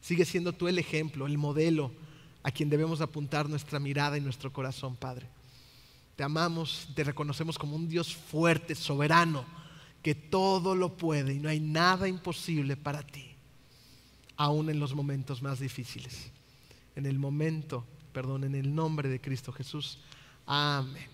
Sigue 0.00 0.24
siendo 0.24 0.52
tú 0.52 0.68
el 0.68 0.78
ejemplo, 0.78 1.26
el 1.26 1.38
modelo 1.38 1.92
a 2.42 2.50
quien 2.50 2.68
debemos 2.68 3.00
apuntar 3.00 3.48
nuestra 3.48 3.78
mirada 3.78 4.18
y 4.18 4.20
nuestro 4.20 4.52
corazón, 4.52 4.96
Padre. 4.96 5.28
Te 6.16 6.22
amamos, 6.22 6.88
te 6.94 7.04
reconocemos 7.04 7.58
como 7.58 7.74
un 7.74 7.88
Dios 7.88 8.14
fuerte, 8.14 8.74
soberano, 8.74 9.44
que 10.02 10.14
todo 10.14 10.74
lo 10.74 10.96
puede 10.96 11.34
y 11.34 11.38
no 11.38 11.48
hay 11.48 11.60
nada 11.60 12.08
imposible 12.08 12.76
para 12.76 13.02
ti, 13.02 13.30
aún 14.36 14.68
en 14.68 14.80
los 14.80 14.94
momentos 14.94 15.42
más 15.42 15.60
difíciles. 15.60 16.30
En 16.96 17.06
el 17.06 17.18
momento, 17.18 17.84
perdón, 18.12 18.44
en 18.44 18.54
el 18.54 18.74
nombre 18.74 19.08
de 19.08 19.20
Cristo 19.20 19.52
Jesús. 19.52 19.98
Amén. 20.44 21.11